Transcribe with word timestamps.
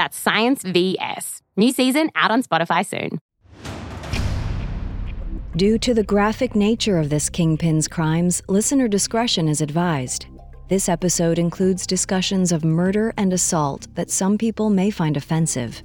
That's 0.00 0.16
Science 0.16 0.62
VS. 0.62 1.42
New 1.58 1.72
season 1.72 2.08
out 2.14 2.30
on 2.30 2.42
Spotify 2.42 2.86
soon. 2.86 3.18
Due 5.56 5.76
to 5.76 5.92
the 5.92 6.02
graphic 6.02 6.56
nature 6.56 6.98
of 6.98 7.10
this 7.10 7.28
kingpin's 7.28 7.86
crimes, 7.86 8.40
listener 8.48 8.88
discretion 8.88 9.46
is 9.46 9.60
advised. 9.60 10.24
This 10.68 10.88
episode 10.88 11.38
includes 11.38 11.86
discussions 11.86 12.50
of 12.50 12.64
murder 12.64 13.12
and 13.18 13.34
assault 13.34 13.88
that 13.94 14.08
some 14.10 14.38
people 14.38 14.70
may 14.70 14.90
find 14.90 15.18
offensive. 15.18 15.82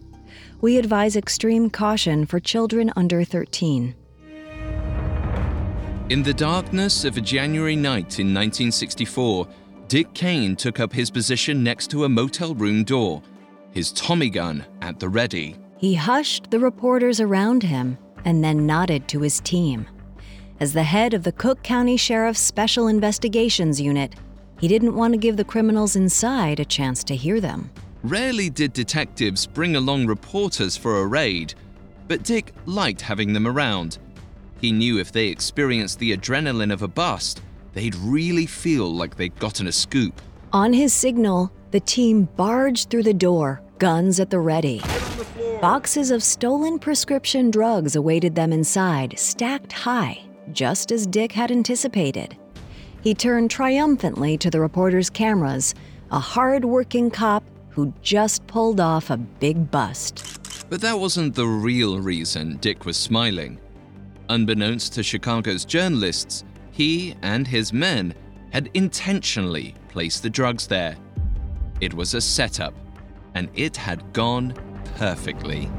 We 0.61 0.77
advise 0.77 1.17
extreme 1.17 1.69
caution 1.69 2.25
for 2.25 2.39
children 2.39 2.93
under 2.95 3.25
13. 3.25 3.93
In 6.07 6.23
the 6.23 6.33
darkness 6.33 7.03
of 7.03 7.17
a 7.17 7.21
January 7.21 7.75
night 7.75 8.19
in 8.19 8.33
1964, 8.33 9.45
Dick 9.89 10.13
Cain 10.13 10.55
took 10.55 10.79
up 10.79 10.93
his 10.93 11.11
position 11.11 11.61
next 11.61 11.91
to 11.91 12.05
a 12.05 12.09
motel 12.09 12.55
room 12.55 12.85
door 12.85 13.21
his 13.75 13.91
Tommy 13.91 14.29
gun 14.29 14.65
at 14.81 14.99
the 14.99 15.09
ready. 15.09 15.53
He 15.77 15.93
hushed 15.93 16.49
the 16.49 16.59
reporters 16.59 17.19
around 17.19 17.61
him 17.61 17.97
and 18.23 18.41
then 18.41 18.65
nodded 18.65 19.09
to 19.09 19.19
his 19.19 19.41
team. 19.41 19.85
As 20.61 20.71
the 20.71 20.83
head 20.83 21.13
of 21.13 21.23
the 21.23 21.33
Cook 21.33 21.61
County 21.61 21.97
Sheriff's 21.97 22.39
Special 22.39 22.87
Investigations 22.87 23.81
Unit, 23.81 24.15
he 24.61 24.69
didn't 24.69 24.95
want 24.95 25.13
to 25.13 25.17
give 25.17 25.35
the 25.35 25.43
criminals 25.43 25.97
inside 25.97 26.61
a 26.61 26.65
chance 26.65 27.03
to 27.03 27.15
hear 27.17 27.41
them. 27.41 27.69
Rarely 28.03 28.49
did 28.49 28.71
detectives 28.71 29.45
bring 29.45 29.75
along 29.75 30.07
reporters 30.07 30.77
for 30.77 31.01
a 31.01 31.05
raid, 31.05 31.53
but 32.07 32.23
Dick 32.23 32.53
liked 32.65 33.01
having 33.01 33.33
them 33.33 33.45
around. 33.45 33.97
He 34.61 34.71
knew 34.71 34.99
if 34.99 35.11
they 35.11 35.27
experienced 35.27 35.99
the 35.99 36.15
adrenaline 36.15 36.71
of 36.71 36.81
a 36.81 36.87
bust, 36.87 37.41
they'd 37.73 37.95
really 37.95 38.45
feel 38.45 38.89
like 38.89 39.17
they'd 39.17 39.37
gotten 39.37 39.67
a 39.67 39.71
scoop. 39.73 40.21
On 40.53 40.71
his 40.71 40.93
signal, 40.93 41.51
the 41.71 41.81
team 41.81 42.29
barged 42.37 42.89
through 42.89 43.03
the 43.03 43.13
door, 43.13 43.61
guns 43.79 44.19
at 44.19 44.29
the 44.29 44.39
ready. 44.39 44.81
Boxes 45.61 46.11
of 46.11 46.21
stolen 46.21 46.79
prescription 46.79 47.49
drugs 47.49 47.95
awaited 47.95 48.35
them 48.35 48.51
inside, 48.51 49.17
stacked 49.17 49.71
high, 49.71 50.21
just 50.51 50.91
as 50.91 51.07
Dick 51.07 51.31
had 51.31 51.51
anticipated. 51.51 52.37
He 53.01 53.13
turned 53.13 53.51
triumphantly 53.51 54.37
to 54.39 54.49
the 54.49 54.59
reporter's 54.59 55.09
cameras, 55.09 55.73
a 56.11 56.19
hard 56.19 56.65
working 56.65 57.09
cop 57.09 57.43
who 57.69 57.93
just 58.01 58.45
pulled 58.47 58.79
off 58.79 59.09
a 59.09 59.17
big 59.17 59.69
bust. 59.71 60.39
But 60.69 60.81
that 60.81 60.99
wasn't 60.99 61.35
the 61.35 61.47
real 61.47 61.99
reason 61.99 62.57
Dick 62.57 62.85
was 62.85 62.97
smiling. 62.97 63.59
Unbeknownst 64.29 64.93
to 64.93 65.03
Chicago's 65.03 65.65
journalists, 65.65 66.43
he 66.71 67.15
and 67.21 67.47
his 67.47 67.71
men 67.71 68.13
had 68.51 68.69
intentionally 68.73 69.75
placed 69.89 70.23
the 70.23 70.29
drugs 70.29 70.67
there. 70.67 70.95
It 71.81 71.93
was 71.93 72.13
a 72.13 72.21
setup 72.21 72.73
and 73.35 73.49
it 73.53 73.77
had 73.77 74.11
gone 74.13 74.53
perfectly. 74.95 75.69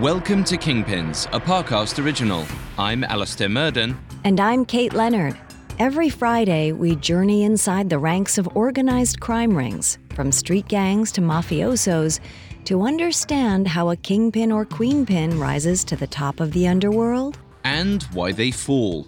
Welcome 0.00 0.44
to 0.44 0.58
Kingpins, 0.58 1.26
a 1.32 1.40
Parcast 1.40 2.04
original. 2.04 2.44
I'm 2.76 3.02
Alastair 3.04 3.48
Murden. 3.48 3.98
And 4.24 4.38
I'm 4.38 4.66
Kate 4.66 4.92
Leonard. 4.92 5.38
Every 5.78 6.10
Friday, 6.10 6.72
we 6.72 6.96
journey 6.96 7.44
inside 7.44 7.88
the 7.88 7.98
ranks 7.98 8.36
of 8.36 8.48
organized 8.54 9.20
crime 9.20 9.56
rings, 9.56 9.98
from 10.14 10.32
street 10.32 10.68
gangs 10.68 11.12
to 11.12 11.22
mafiosos, 11.22 12.20
to 12.64 12.82
understand 12.82 13.68
how 13.68 13.88
a 13.88 13.96
kingpin 13.96 14.52
or 14.52 14.66
queenpin 14.66 15.38
rises 15.38 15.82
to 15.84 15.96
the 15.96 16.06
top 16.06 16.40
of 16.40 16.52
the 16.52 16.68
underworld 16.68 17.38
and 17.64 18.04
why 18.12 18.32
they 18.32 18.50
fall. 18.50 19.06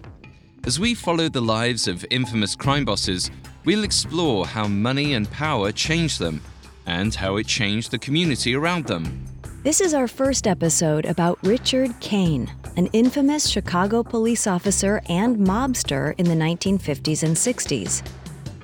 As 0.69 0.79
we 0.79 0.93
follow 0.93 1.31
the 1.31 1.41
lives 1.41 1.89
of 1.89 2.05
infamous 2.11 2.55
crime 2.55 2.85
bosses, 2.85 3.31
we'll 3.65 3.85
explore 3.85 4.45
how 4.47 4.69
money 4.69 5.15
and 5.15 5.27
power 5.31 5.73
changed 5.73 6.19
them 6.19 6.43
and 6.85 7.15
how 7.15 7.37
it 7.37 7.47
changed 7.47 7.91
the 7.91 7.99
community 7.99 8.55
around 8.55 8.85
them. 8.85 9.25
This 9.63 9.81
is 9.81 9.95
our 9.95 10.07
first 10.07 10.47
episode 10.47 11.07
about 11.07 11.39
Richard 11.43 11.99
Cain, 12.01 12.53
an 12.77 12.89
infamous 12.89 13.49
Chicago 13.49 14.03
police 14.03 14.47
officer 14.47 15.01
and 15.09 15.39
mobster 15.39 16.15
in 16.19 16.27
the 16.27 16.35
1950s 16.35 17.23
and 17.23 17.35
60s. 17.35 18.07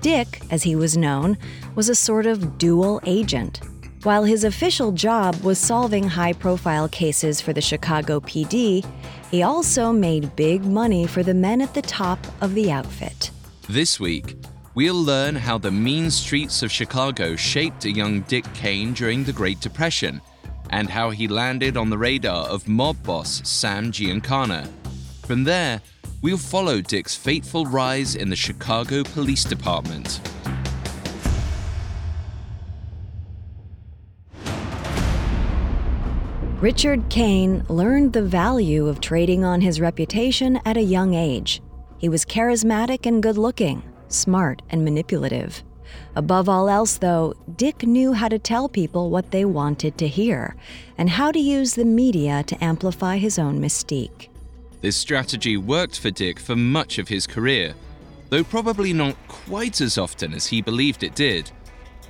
Dick, 0.03 0.43
as 0.51 0.63
he 0.63 0.77
was 0.77 0.99
known, 0.99 1.39
was 1.75 1.89
a 1.89 1.95
sort 1.95 2.27
of 2.27 2.59
dual 2.59 3.01
agent. 3.07 3.63
While 4.05 4.25
his 4.25 4.45
official 4.45 4.93
job 4.93 5.35
was 5.37 5.59
solving 5.59 6.07
high 6.07 6.35
profile 6.35 6.91
cases 6.91 7.41
for 7.41 7.55
the 7.55 7.63
Chicago 7.63 8.21
PD, 8.21 8.85
he 9.31 9.43
also 9.43 9.93
made 9.93 10.37
big 10.37 10.63
money 10.63 11.07
for 11.07 11.23
the 11.23 11.33
men 11.33 11.63
at 11.63 11.73
the 11.73 11.81
top 11.81 12.19
of 12.43 12.55
the 12.55 12.71
outfit. 12.71 13.31
This 13.67 13.99
week, 13.99 14.37
we'll 14.75 15.03
learn 15.03 15.35
how 15.37 15.57
the 15.57 15.71
mean 15.71 16.11
streets 16.11 16.63
of 16.63 16.71
Chicago 16.71 17.35
shaped 17.35 17.87
a 17.87 17.91
young 17.91 18.21
Dick 18.29 18.45
Cain 18.53 18.93
during 18.93 19.25
the 19.25 19.33
Great 19.33 19.61
Depression 19.61 20.21
and 20.69 20.91
how 20.91 21.09
he 21.09 21.27
landed 21.27 21.79
on 21.79 21.89
the 21.89 21.97
radar 21.97 22.47
of 22.49 22.69
mob 22.69 23.03
boss 23.05 23.41
Sam 23.49 23.91
Giancana. 23.91 24.69
From 25.27 25.45
there, 25.45 25.81
we'll 26.21 26.37
follow 26.37 26.83
Dick's 26.83 27.17
fateful 27.17 27.65
rise 27.65 28.17
in 28.17 28.29
the 28.29 28.37
Chicago 28.37 29.03
Police 29.03 29.45
Department. 29.45 30.21
Richard 36.61 37.11
Cain 37.11 37.65
learned 37.69 38.13
the 38.13 38.23
value 38.23 38.87
of 38.87 39.01
trading 39.01 39.45
on 39.45 39.61
his 39.61 39.81
reputation 39.81 40.61
at 40.65 40.77
a 40.77 40.83
young 40.83 41.13
age. 41.13 41.61
He 41.99 42.09
was 42.09 42.25
charismatic 42.25 43.07
and 43.07 43.23
good 43.23 43.37
looking, 43.37 43.83
smart 44.09 44.63
and 44.71 44.85
manipulative. 44.85 45.63
Above 46.15 46.49
all 46.49 46.69
else, 46.69 46.97
though, 46.97 47.35
Dick 47.57 47.83
knew 47.83 48.13
how 48.13 48.29
to 48.29 48.39
tell 48.39 48.69
people 48.69 49.11
what 49.11 49.31
they 49.31 49.45
wanted 49.45 49.99
to 49.99 50.09
hear 50.09 50.55
and 50.97 51.11
how 51.11 51.33
to 51.33 51.39
use 51.39 51.75
the 51.75 51.85
media 51.85 52.45
to 52.45 52.65
amplify 52.65 53.19
his 53.19 53.39
own 53.39 53.61
mystique. 53.61 54.29
This 54.81 54.97
strategy 54.97 55.57
worked 55.57 55.99
for 55.99 56.11
Dick 56.11 56.39
for 56.39 56.57
much 56.57 56.99
of 56.99 57.09
his 57.09 57.27
career, 57.27 57.75
though 58.31 58.45
probably 58.45 58.93
not 58.93 59.17
quite 59.29 59.81
as 59.81 59.99
often 59.99 60.33
as 60.33 60.47
he 60.47 60.63
believed 60.63 61.03
it 61.03 61.15
did. 61.15 61.51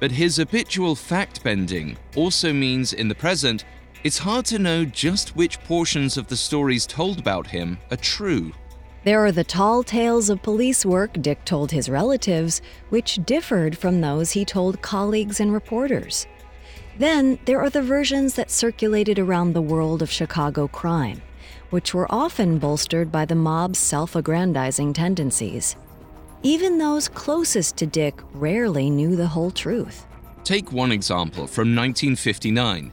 But 0.00 0.12
his 0.12 0.36
habitual 0.36 0.96
fact 0.96 1.42
bending 1.42 1.96
also 2.14 2.52
means 2.52 2.92
in 2.92 3.08
the 3.08 3.14
present 3.14 3.64
it's 4.04 4.18
hard 4.18 4.44
to 4.44 4.58
know 4.58 4.84
just 4.84 5.34
which 5.34 5.58
portions 5.64 6.18
of 6.18 6.26
the 6.26 6.36
stories 6.36 6.86
told 6.86 7.18
about 7.18 7.46
him 7.46 7.78
are 7.90 7.96
true. 7.96 8.52
There 9.02 9.24
are 9.24 9.32
the 9.32 9.44
tall 9.44 9.82
tales 9.82 10.28
of 10.28 10.42
police 10.42 10.84
work 10.84 11.14
Dick 11.22 11.42
told 11.46 11.70
his 11.70 11.88
relatives, 11.88 12.60
which 12.90 13.18
differed 13.24 13.76
from 13.78 14.02
those 14.02 14.30
he 14.30 14.44
told 14.44 14.82
colleagues 14.82 15.40
and 15.40 15.54
reporters. 15.54 16.26
Then 16.98 17.38
there 17.46 17.60
are 17.60 17.70
the 17.70 17.82
versions 17.82 18.34
that 18.34 18.50
circulated 18.50 19.18
around 19.18 19.54
the 19.54 19.62
world 19.62 20.02
of 20.02 20.10
Chicago 20.10 20.68
crime, 20.68 21.22
which 21.70 21.94
were 21.94 22.10
often 22.12 22.58
bolstered 22.58 23.10
by 23.10 23.24
the 23.24 23.34
mob's 23.34 23.78
self 23.78 24.16
aggrandizing 24.16 24.92
tendencies. 24.92 25.76
Even 26.42 26.76
those 26.76 27.08
closest 27.08 27.78
to 27.78 27.86
Dick 27.86 28.20
rarely 28.34 28.90
knew 28.90 29.16
the 29.16 29.26
whole 29.26 29.50
truth. 29.50 30.06
Take 30.44 30.72
one 30.72 30.92
example 30.92 31.46
from 31.46 31.74
1959. 31.74 32.92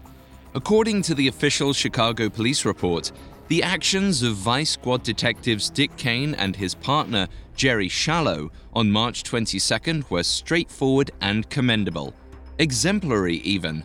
According 0.54 1.04
to 1.04 1.16
the 1.16 1.30
official 1.30 1.72
Chicago 1.72 2.28
police 2.28 2.66
report, 2.66 3.14
the 3.48 3.64
actions 3.64 4.22
of 4.22 4.36
Vice 4.36 4.72
Squad 4.72 5.02
detectives 5.02 5.70
Dick 5.70 5.96
Cain 5.96 6.36
and 6.36 6.54
his 6.56 6.76
partner 6.76 7.30
Jerry 7.56 7.88
Shallow 7.88 8.52
on 8.74 8.92
March 8.92 9.24
22nd 9.24 10.10
were 10.10 10.24
straightforward 10.24 11.12
and 11.22 11.50
commendable. 11.50 12.14
Exemplary, 12.60 13.38
even. 13.38 13.84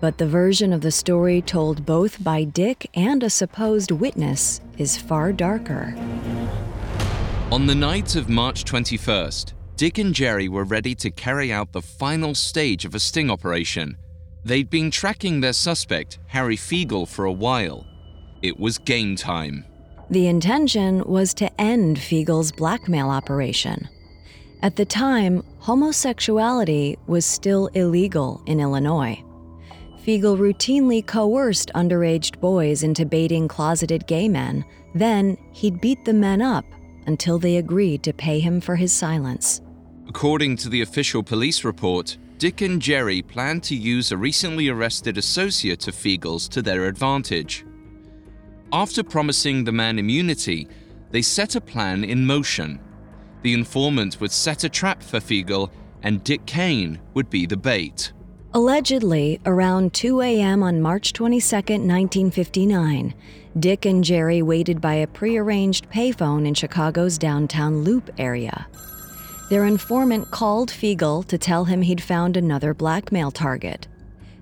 But 0.00 0.18
the 0.18 0.26
version 0.26 0.72
of 0.72 0.80
the 0.80 0.90
story 0.90 1.42
told 1.42 1.86
both 1.86 2.22
by 2.24 2.42
Dick 2.42 2.90
and 2.94 3.22
a 3.22 3.30
supposed 3.30 3.92
witness 3.92 4.60
is 4.78 4.96
far 4.96 5.32
darker. 5.32 5.94
On 7.52 7.66
the 7.66 7.74
night 7.74 8.16
of 8.16 8.28
March 8.28 8.64
21st, 8.64 9.52
Dick 9.76 9.98
and 9.98 10.12
Jerry 10.12 10.48
were 10.48 10.64
ready 10.64 10.94
to 10.96 11.10
carry 11.10 11.52
out 11.52 11.70
the 11.70 11.82
final 11.82 12.34
stage 12.34 12.84
of 12.84 12.96
a 12.96 13.00
sting 13.00 13.30
operation. 13.30 13.96
They'd 14.44 14.70
been 14.70 14.90
tracking 14.90 15.40
their 15.40 15.52
suspect, 15.52 16.18
Harry 16.28 16.56
Fiegel, 16.56 17.06
for 17.06 17.24
a 17.24 17.32
while. 17.32 17.86
It 18.42 18.58
was 18.58 18.78
game 18.78 19.16
time. 19.16 19.64
The 20.10 20.26
intention 20.26 21.04
was 21.04 21.34
to 21.34 21.60
end 21.60 21.98
Fiegel's 21.98 22.50
blackmail 22.50 23.10
operation. 23.10 23.88
At 24.62 24.76
the 24.76 24.84
time, 24.84 25.44
homosexuality 25.58 26.98
was 27.06 27.24
still 27.24 27.68
illegal 27.68 28.42
in 28.46 28.60
Illinois. 28.60 29.22
Fiegel 30.04 30.38
routinely 30.38 31.06
coerced 31.06 31.70
underage 31.74 32.40
boys 32.40 32.82
into 32.82 33.04
baiting 33.04 33.46
closeted 33.46 34.06
gay 34.06 34.28
men. 34.28 34.64
Then 34.94 35.36
he'd 35.52 35.80
beat 35.80 36.04
the 36.04 36.14
men 36.14 36.40
up 36.40 36.64
until 37.06 37.38
they 37.38 37.56
agreed 37.56 38.02
to 38.04 38.12
pay 38.12 38.40
him 38.40 38.60
for 38.60 38.76
his 38.76 38.92
silence. 38.92 39.60
According 40.08 40.56
to 40.58 40.68
the 40.68 40.80
official 40.80 41.22
police 41.22 41.64
report, 41.64 42.16
Dick 42.40 42.62
and 42.62 42.80
Jerry 42.80 43.20
planned 43.20 43.62
to 43.64 43.76
use 43.76 44.12
a 44.12 44.16
recently 44.16 44.70
arrested 44.70 45.18
associate 45.18 45.86
of 45.88 45.94
Fiegel's 45.94 46.48
to 46.48 46.62
their 46.62 46.86
advantage. 46.86 47.66
After 48.72 49.02
promising 49.02 49.62
the 49.62 49.72
man 49.72 49.98
immunity, 49.98 50.66
they 51.10 51.20
set 51.20 51.54
a 51.54 51.60
plan 51.60 52.02
in 52.02 52.24
motion. 52.24 52.80
The 53.42 53.52
informant 53.52 54.22
would 54.22 54.32
set 54.32 54.64
a 54.64 54.70
trap 54.70 55.02
for 55.02 55.20
Fiegel, 55.20 55.70
and 56.02 56.24
Dick 56.24 56.46
Cain 56.46 56.98
would 57.12 57.28
be 57.28 57.44
the 57.44 57.58
bait. 57.58 58.10
Allegedly, 58.54 59.38
around 59.44 59.92
2 59.92 60.22
a.m. 60.22 60.62
on 60.62 60.80
March 60.80 61.12
22, 61.12 61.56
1959, 61.56 63.14
Dick 63.58 63.84
and 63.84 64.02
Jerry 64.02 64.40
waited 64.40 64.80
by 64.80 64.94
a 64.94 65.06
prearranged 65.06 65.90
payphone 65.90 66.48
in 66.48 66.54
Chicago's 66.54 67.18
downtown 67.18 67.84
Loop 67.84 68.08
area. 68.16 68.66
Their 69.50 69.64
informant 69.64 70.30
called 70.30 70.70
Fiegel 70.70 71.24
to 71.26 71.36
tell 71.36 71.64
him 71.64 71.82
he'd 71.82 72.00
found 72.00 72.36
another 72.36 72.72
blackmail 72.72 73.32
target. 73.32 73.88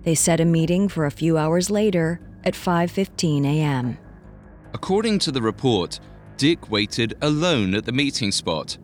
They 0.03 0.15
set 0.15 0.39
a 0.39 0.45
meeting 0.45 0.87
for 0.87 1.07
a 1.07 1.11
few 1.11 1.39
hours 1.39 1.71
later 1.71 2.21
at 2.45 2.53
5:15 2.53 3.47
a.m. 3.47 3.97
According 4.75 5.19
to 5.21 5.33
the 5.33 5.41
report, 5.41 5.99
Dick 6.37 6.71
waited 6.71 7.15
alone 7.23 7.75
at 7.75 7.87
the 7.87 7.99
meeting 8.03 8.31
spot. 8.31 8.77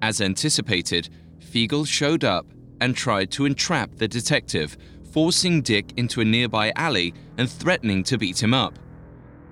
As 0.00 0.20
anticipated, 0.20 1.08
Fiegel 1.40 1.84
showed 1.84 2.22
up 2.22 2.46
and 2.80 2.94
tried 2.94 3.32
to 3.32 3.44
entrap 3.44 3.96
the 3.96 4.06
detective, 4.06 4.78
forcing 5.10 5.60
Dick 5.62 5.92
into 5.96 6.20
a 6.20 6.24
nearby 6.24 6.72
alley 6.76 7.12
and 7.36 7.50
threatening 7.50 8.04
to 8.04 8.16
beat 8.16 8.40
him 8.40 8.54
up. 8.54 8.78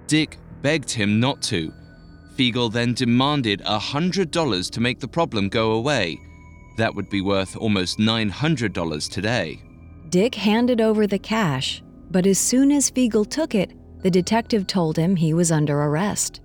Dick 0.07 0.39
begged 0.63 0.93
him 0.93 1.19
not 1.19 1.43
to. 1.51 1.73
Fiegel 2.37 2.71
then 2.71 2.93
demanded 2.93 3.63
$100 3.65 4.71
to 4.71 4.81
make 4.81 5.01
the 5.01 5.09
problem 5.09 5.49
go 5.49 5.73
away. 5.73 6.21
That 6.77 6.95
would 6.95 7.09
be 7.09 7.23
worth 7.23 7.57
almost 7.57 7.99
$900 7.99 9.11
today. 9.11 9.63
Dick 10.11 10.35
handed 10.35 10.81
over 10.81 11.07
the 11.07 11.19
cash, 11.19 11.83
but 12.11 12.27
as 12.27 12.39
soon 12.39 12.71
as 12.71 12.91
Fiegel 12.91 13.25
took 13.25 13.55
it, 13.55 13.73
the 14.03 14.11
detective 14.11 14.67
told 14.67 14.99
him 14.99 15.17
he 15.17 15.33
was 15.33 15.51
under 15.51 15.83
arrest. 15.85 16.41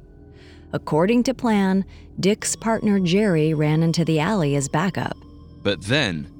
According 0.71 1.23
to 1.23 1.33
plan, 1.33 1.83
Dick's 2.21 2.55
partner 2.55 2.99
Jerry 2.99 3.53
ran 3.53 3.83
into 3.83 4.05
the 4.05 4.19
alley 4.19 4.55
as 4.55 4.69
backup. 4.69 5.17
But 5.61 5.81
then, 5.83 6.31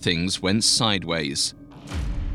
things 0.00 0.42
went 0.42 0.64
sideways. 0.64 1.54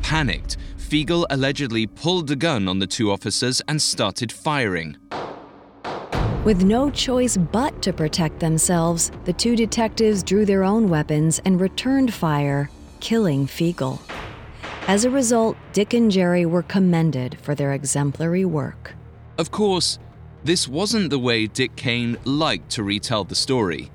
Panicked, 0.00 0.56
Fiegel 0.78 1.26
allegedly 1.28 1.86
pulled 1.86 2.30
a 2.30 2.36
gun 2.36 2.68
on 2.68 2.78
the 2.78 2.86
two 2.86 3.12
officers 3.12 3.60
and 3.68 3.80
started 3.80 4.32
firing. 4.32 4.96
With 6.44 6.62
no 6.62 6.90
choice 6.90 7.38
but 7.38 7.80
to 7.80 7.90
protect 7.94 8.38
themselves, 8.38 9.10
the 9.24 9.32
two 9.32 9.56
detectives 9.56 10.22
drew 10.22 10.44
their 10.44 10.62
own 10.62 10.90
weapons 10.90 11.40
and 11.46 11.58
returned 11.58 12.12
fire, 12.12 12.68
killing 13.00 13.46
Fiegel. 13.46 13.98
As 14.86 15.06
a 15.06 15.10
result, 15.10 15.56
Dick 15.72 15.94
and 15.94 16.10
Jerry 16.10 16.44
were 16.44 16.62
commended 16.62 17.38
for 17.40 17.54
their 17.54 17.72
exemplary 17.72 18.44
work. 18.44 18.92
Of 19.38 19.50
course, 19.50 19.98
this 20.44 20.68
wasn't 20.68 21.08
the 21.08 21.18
way 21.18 21.46
Dick 21.46 21.76
Cain 21.76 22.18
liked 22.24 22.68
to 22.72 22.82
retell 22.82 23.24
the 23.24 23.34
story. 23.34 23.90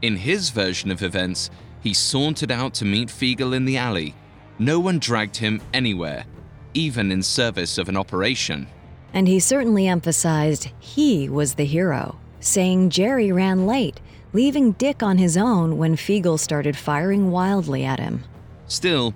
In 0.00 0.14
his 0.14 0.50
version 0.50 0.92
of 0.92 1.02
events, 1.02 1.50
he 1.80 1.92
sauntered 1.92 2.52
out 2.52 2.72
to 2.74 2.84
meet 2.84 3.10
Fiegel 3.10 3.52
in 3.52 3.64
the 3.64 3.78
alley. 3.78 4.14
No 4.60 4.78
one 4.78 5.00
dragged 5.00 5.38
him 5.38 5.60
anywhere, 5.74 6.24
even 6.72 7.10
in 7.10 7.24
service 7.24 7.78
of 7.78 7.88
an 7.88 7.96
operation. 7.96 8.68
And 9.12 9.26
he 9.26 9.40
certainly 9.40 9.88
emphasized 9.88 10.70
he 10.78 11.28
was 11.28 11.54
the 11.54 11.64
hero, 11.64 12.18
saying 12.38 12.90
Jerry 12.90 13.32
ran 13.32 13.66
late, 13.66 14.00
leaving 14.32 14.72
Dick 14.72 15.02
on 15.02 15.18
his 15.18 15.36
own 15.36 15.76
when 15.78 15.96
Fiegel 15.96 16.38
started 16.38 16.76
firing 16.76 17.30
wildly 17.30 17.84
at 17.84 17.98
him. 17.98 18.22
Still, 18.66 19.14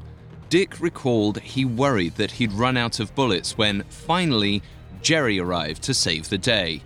Dick 0.51 0.81
recalled 0.81 1.41
he 1.41 1.65
worried 1.65 2.17
that 2.17 2.33
he'd 2.33 2.53
run 2.53 2.77
out 2.77 3.01
of 3.01 3.15
bullets 3.15 3.57
when, 3.57 3.85
finally, 3.89 4.63
Jerry 5.03 5.39
arrived 5.39 5.83
to 5.83 5.95
save 5.95 6.29
the 6.29 6.39
day. 6.39 6.83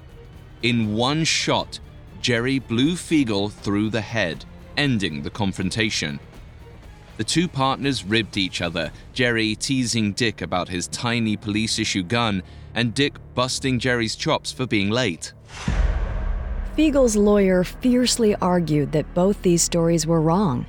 In 0.62 0.94
one 0.94 1.24
shot, 1.24 1.78
Jerry 2.20 2.58
blew 2.58 2.94
Fiegel 2.96 3.50
through 3.50 3.90
the 3.90 4.00
head, 4.00 4.44
ending 4.76 5.22
the 5.22 5.30
confrontation. 5.30 6.20
The 7.18 7.24
two 7.24 7.48
partners 7.48 8.04
ribbed 8.04 8.36
each 8.36 8.62
other, 8.62 8.92
Jerry 9.12 9.56
teasing 9.56 10.12
Dick 10.12 10.40
about 10.40 10.68
his 10.68 10.86
tiny 10.86 11.36
police 11.36 11.80
issue 11.80 12.04
gun, 12.04 12.44
and 12.76 12.94
Dick 12.94 13.14
busting 13.34 13.80
Jerry's 13.80 14.14
chops 14.14 14.52
for 14.52 14.68
being 14.68 14.88
late. 14.88 15.32
Fiegel's 16.76 17.16
lawyer 17.16 17.64
fiercely 17.64 18.36
argued 18.36 18.92
that 18.92 19.14
both 19.14 19.42
these 19.42 19.62
stories 19.62 20.06
were 20.06 20.20
wrong. 20.20 20.66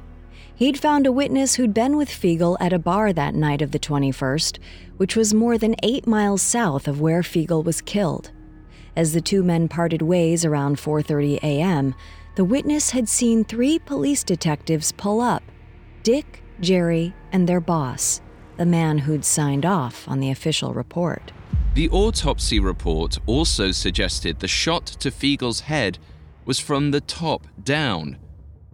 He'd 0.55 0.79
found 0.79 1.05
a 1.05 1.12
witness 1.12 1.53
who'd 1.53 1.71
been 1.71 1.95
with 1.95 2.09
Fiegel 2.09 2.57
at 2.59 2.74
a 2.74 2.79
bar 2.79 3.13
that 3.13 3.35
night 3.35 3.62
of 3.62 3.69
the 3.69 3.77
21st, 3.77 4.57
which 4.97 5.15
was 5.15 5.35
more 5.35 5.59
than 5.59 5.75
eight 5.83 6.07
miles 6.07 6.41
south 6.41 6.88
of 6.88 7.00
where 7.00 7.21
Fiegel 7.21 7.62
was 7.62 7.79
killed. 7.79 8.31
As 8.95 9.13
the 9.13 9.21
two 9.21 9.43
men 9.43 9.67
parted 9.67 10.01
ways 10.01 10.43
around 10.43 10.77
4:30 10.77 11.38
a.m., 11.43 11.93
the 12.33 12.43
witness 12.43 12.89
had 12.89 13.07
seen 13.07 13.43
three 13.43 13.77
police 13.77 14.24
detectives 14.24 14.91
pull 14.91 15.21
up: 15.21 15.43
Dick, 16.03 16.41
Jerry, 16.60 17.13
and 17.32 17.48
their 17.48 17.60
boss, 17.60 18.22
the 18.58 18.65
man 18.65 19.00
who'd 19.00 19.25
signed 19.25 19.65
off 19.65 20.08
on 20.08 20.20
the 20.20 20.32
official 20.32 20.74
report. 20.74 21.32
The 21.75 21.89
autopsy 21.89 22.60
report 22.60 23.20
also 23.25 23.72
suggested 23.72 24.39
the 24.39 24.48
shot 24.48 24.86
to 24.86 25.12
Fiegel's 25.12 25.62
head 25.62 26.00
was 26.46 26.60
from 26.60 26.91
the 26.91 27.01
top 27.01 27.48
down, 27.63 28.18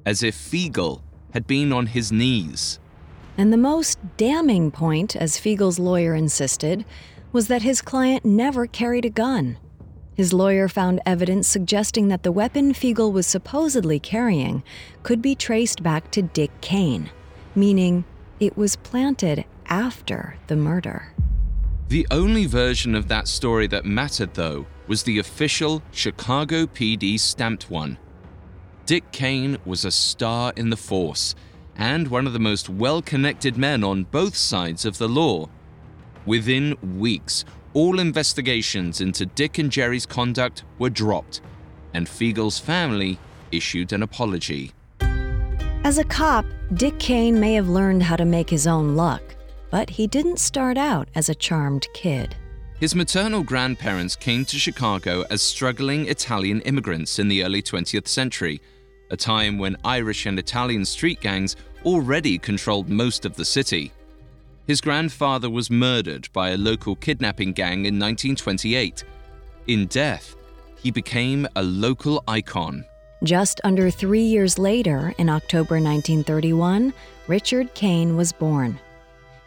as 0.05 0.23
if 0.23 0.35
Fiegel 0.35 1.03
had 1.33 1.45
been 1.45 1.73
on 1.73 1.87
his 1.87 2.11
knees. 2.11 2.79
And 3.37 3.51
the 3.51 3.57
most 3.57 3.99
damning 4.15 4.71
point, 4.71 5.15
as 5.15 5.37
Fiegel's 5.37 5.77
lawyer 5.77 6.15
insisted, 6.15 6.85
was 7.33 7.47
that 7.47 7.63
his 7.63 7.81
client 7.81 8.23
never 8.23 8.65
carried 8.65 9.03
a 9.03 9.09
gun. 9.09 9.57
His 10.15 10.31
lawyer 10.31 10.69
found 10.69 11.01
evidence 11.05 11.45
suggesting 11.45 12.07
that 12.07 12.23
the 12.23 12.31
weapon 12.31 12.73
Fiegel 12.73 13.11
was 13.11 13.27
supposedly 13.27 13.99
carrying 13.99 14.63
could 15.03 15.21
be 15.21 15.35
traced 15.35 15.83
back 15.83 16.09
to 16.11 16.21
Dick 16.21 16.51
Cain, 16.61 17.09
meaning 17.53 18.05
it 18.39 18.55
was 18.55 18.77
planted 18.77 19.43
after 19.67 20.37
the 20.47 20.55
murder. 20.55 21.13
The 21.89 22.07
only 22.09 22.45
version 22.45 22.95
of 22.95 23.09
that 23.09 23.27
story 23.27 23.67
that 23.67 23.85
mattered, 23.85 24.33
though, 24.35 24.65
was 24.87 25.03
the 25.03 25.19
official 25.19 25.83
Chicago 25.91 26.65
PD 26.65 27.19
stamped 27.19 27.69
one. 27.69 27.97
Dick 28.85 29.11
Cain 29.11 29.57
was 29.65 29.83
a 29.83 29.91
star 29.91 30.53
in 30.55 30.69
the 30.69 30.77
force 30.77 31.35
and 31.75 32.07
one 32.07 32.25
of 32.25 32.31
the 32.31 32.39
most 32.39 32.69
well 32.69 33.01
connected 33.01 33.57
men 33.57 33.83
on 33.83 34.05
both 34.05 34.35
sides 34.37 34.85
of 34.85 34.97
the 34.97 35.09
law. 35.09 35.49
Within 36.25 36.77
weeks, 36.97 37.43
all 37.75 37.99
investigations 37.99 39.01
into 39.01 39.25
Dick 39.25 39.59
and 39.59 39.69
Jerry's 39.69 40.05
conduct 40.05 40.63
were 40.79 40.89
dropped, 40.89 41.41
and 41.93 42.07
Fiegel's 42.07 42.57
family 42.57 43.19
issued 43.51 43.91
an 43.91 44.01
apology. 44.01 44.71
As 45.83 45.97
a 45.97 46.03
cop, 46.05 46.45
Dick 46.73 46.97
Cain 46.97 47.39
may 47.39 47.53
have 47.53 47.69
learned 47.69 48.01
how 48.01 48.15
to 48.15 48.25
make 48.25 48.49
his 48.49 48.65
own 48.65 48.95
luck, 48.95 49.35
but 49.69 49.89
he 49.89 50.07
didn't 50.07 50.39
start 50.39 50.77
out 50.77 51.09
as 51.15 51.27
a 51.27 51.35
charmed 51.35 51.87
kid. 51.93 52.35
His 52.79 52.95
maternal 52.95 53.43
grandparents 53.43 54.15
came 54.15 54.45
to 54.45 54.57
Chicago 54.57 55.25
as 55.29 55.41
struggling 55.41 56.07
Italian 56.07 56.61
immigrants 56.61 57.19
in 57.19 57.27
the 57.27 57.43
early 57.43 57.61
20th 57.61 58.07
century, 58.07 58.61
a 59.11 59.17
time 59.17 59.57
when 59.57 59.75
Irish 59.83 60.25
and 60.25 60.39
Italian 60.39 60.85
street 60.85 61.19
gangs 61.19 61.57
already 61.85 62.37
controlled 62.37 62.89
most 62.89 63.25
of 63.25 63.35
the 63.35 63.45
city. 63.45 63.91
His 64.67 64.81
grandfather 64.81 65.49
was 65.49 65.69
murdered 65.69 66.27
by 66.33 66.49
a 66.49 66.57
local 66.57 66.95
kidnapping 66.95 67.53
gang 67.53 67.85
in 67.85 67.99
1928. 67.99 69.03
In 69.67 69.85
death, 69.85 70.35
he 70.77 70.89
became 70.89 71.47
a 71.55 71.61
local 71.61 72.23
icon. 72.27 72.85
Just 73.23 73.61
under 73.63 73.89
three 73.91 74.23
years 74.23 74.57
later, 74.57 75.13
in 75.17 75.29
October 75.29 75.75
1931, 75.75 76.93
Richard 77.27 77.73
Cain 77.75 78.15
was 78.15 78.31
born. 78.31 78.79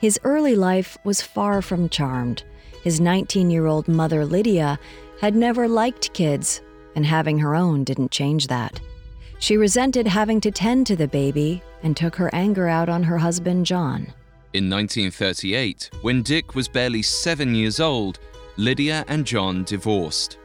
His 0.00 0.20
early 0.22 0.54
life 0.54 0.96
was 1.04 1.20
far 1.20 1.62
from 1.62 1.88
charmed. 1.88 2.44
His 2.84 3.00
19 3.00 3.50
year 3.50 3.66
old 3.66 3.88
mother, 3.88 4.24
Lydia, 4.24 4.78
had 5.20 5.34
never 5.34 5.66
liked 5.66 6.12
kids, 6.12 6.60
and 6.94 7.04
having 7.04 7.38
her 7.38 7.56
own 7.56 7.82
didn't 7.82 8.12
change 8.12 8.46
that. 8.46 8.80
She 9.40 9.56
resented 9.56 10.06
having 10.06 10.40
to 10.42 10.50
tend 10.50 10.86
to 10.86 10.96
the 10.96 11.08
baby 11.08 11.62
and 11.82 11.96
took 11.96 12.16
her 12.16 12.32
anger 12.32 12.68
out 12.68 12.88
on 12.88 13.02
her 13.02 13.18
husband, 13.18 13.66
John. 13.66 14.12
In 14.54 14.70
1938, 14.70 15.90
when 16.00 16.22
Dick 16.22 16.54
was 16.54 16.68
barely 16.68 17.02
seven 17.02 17.54
years 17.54 17.80
old, 17.80 18.18
Lydia 18.56 19.04
and 19.06 19.26
John 19.26 19.62
divorced. 19.64 20.38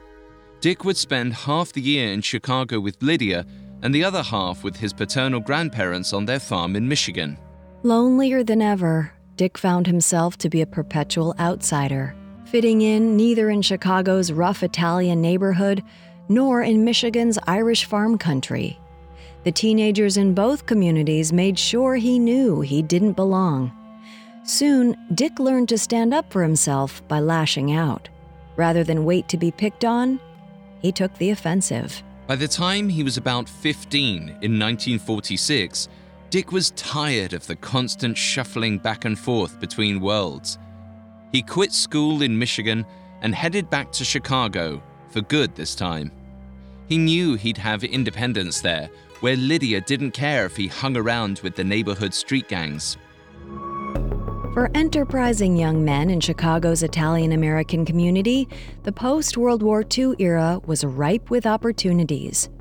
Dick 0.60 0.83
would 0.83 0.98
spend 0.98 1.33
half 1.33 1.72
the 1.72 1.79
year 1.79 2.12
in 2.12 2.19
Chicago 2.22 2.81
with 2.81 3.01
Lydia 3.01 3.45
and 3.81 3.95
the 3.95 4.03
other 4.03 4.22
half 4.22 4.62
with 4.62 4.75
his 4.75 4.91
paternal 4.91 5.39
grandparents 5.39 6.12
on 6.12 6.25
their 6.25 6.39
farm 6.41 6.75
in 6.75 6.86
Michigan. 6.86 7.38
Lonelier 7.83 8.43
than 8.43 8.62
ever, 8.62 9.13
Dick 9.38 9.57
found 9.57 9.88
himself 9.88 10.38
to 10.39 10.50
be 10.50 10.62
a 10.62 10.65
perpetual 10.65 11.33
outsider, 11.39 12.13
fitting 12.43 12.81
in 12.81 13.15
neither 13.15 13.50
in 13.50 13.62
Chicago's 13.62 14.33
rough 14.33 14.63
Italian 14.63 15.22
neighborhood 15.22 15.81
nor 16.27 16.62
in 16.62 16.83
Michigan's 16.83 17.39
Irish 17.48 17.86
farm 17.86 18.17
country. 18.17 18.77
The 19.45 19.51
teenagers 19.51 20.17
in 20.17 20.33
both 20.33 20.65
communities 20.65 21.31
made 21.31 21.57
sure 21.57 21.95
he 21.95 22.19
knew 22.19 22.60
he 22.60 22.81
didn't 22.81 23.13
belong. 23.13 23.72
Soon, 24.45 24.97
Dick 25.13 25.39
learned 25.39 25.69
to 25.69 25.77
stand 25.77 26.13
up 26.13 26.31
for 26.31 26.43
himself 26.43 27.05
by 27.07 27.19
lashing 27.19 27.71
out. 27.71 28.09
Rather 28.55 28.83
than 28.83 29.05
wait 29.05 29.27
to 29.29 29.38
be 29.38 29.51
picked 29.51 29.85
on, 29.85 30.19
he 30.81 30.91
took 30.91 31.13
the 31.17 31.29
offensive. 31.29 32.03
By 32.27 32.35
the 32.35 32.47
time 32.47 32.89
he 32.89 33.03
was 33.03 33.17
about 33.17 33.47
15 33.47 34.19
in 34.21 34.29
1946, 34.29 35.88
Dick 36.29 36.51
was 36.51 36.71
tired 36.71 37.33
of 37.33 37.47
the 37.47 37.55
constant 37.55 38.17
shuffling 38.17 38.79
back 38.79 39.05
and 39.05 39.17
forth 39.17 39.59
between 39.59 40.01
worlds. 40.01 40.57
He 41.31 41.41
quit 41.41 41.71
school 41.71 42.21
in 42.21 42.38
Michigan 42.38 42.85
and 43.21 43.33
headed 43.33 43.69
back 43.69 43.91
to 43.93 44.03
Chicago, 44.03 44.81
for 45.09 45.21
good 45.21 45.55
this 45.55 45.75
time. 45.75 46.12
He 46.89 46.97
knew 46.97 47.35
he'd 47.35 47.57
have 47.57 47.83
independence 47.83 48.62
there, 48.62 48.89
where 49.21 49.38
Lydia 49.38 49.79
didn't 49.81 50.12
care 50.12 50.45
if 50.45 50.57
he 50.57 50.67
hung 50.67 50.97
around 50.97 51.39
with 51.43 51.55
the 51.55 51.63
neighborhood 51.63 52.13
street 52.13 52.50
gangs. 52.50 52.97
For 54.53 54.69
enterprising 54.75 55.57
young 55.57 55.83
men 55.83 56.12
in 56.12 56.19
Chicago's 56.19 56.83
Italian 56.83 57.31
American 57.31 57.86
community, 57.86 58.48
the 58.83 58.91
post 58.91 59.36
World 59.36 59.63
War 59.63 59.83
II 59.98 60.13
era 60.19 60.62
was 60.67 60.86
ripe 60.86 61.31
with 61.31 61.48
opportunities. 61.48 62.51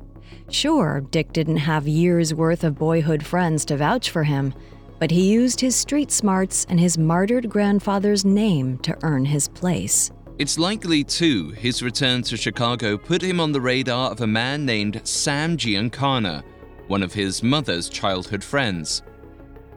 Sure, 0.49 1.01
Dick 1.11 1.31
didn't 1.33 1.57
have 1.57 1.87
years' 1.87 2.33
worth 2.33 2.63
of 2.63 2.79
boyhood 2.79 3.23
friends 3.23 3.63
to 3.65 3.77
vouch 3.77 4.09
for 4.09 4.23
him, 4.23 4.55
but 4.97 5.11
he 5.11 5.31
used 5.31 5.61
his 5.61 5.75
street 5.75 6.11
smarts 6.11 6.65
and 6.67 6.79
his 6.79 6.97
martyred 6.97 7.47
grandfather's 7.47 8.25
name 8.25 8.79
to 8.79 8.97
earn 9.03 9.23
his 9.23 9.47
place. 9.47 10.09
It's 10.39 10.57
likely, 10.57 11.03
too, 11.03 11.51
his 11.51 11.83
return 11.83 12.23
to 12.23 12.35
Chicago 12.35 12.97
put 12.97 13.21
him 13.21 13.39
on 13.39 13.51
the 13.51 13.61
radar 13.61 14.09
of 14.09 14.21
a 14.21 14.25
man 14.25 14.65
named 14.65 14.99
Sam 15.03 15.57
Giancana, 15.57 16.43
one 16.87 17.03
of 17.03 17.13
his 17.13 17.43
mother's 17.43 17.87
childhood 17.87 18.43
friends. 18.43 19.03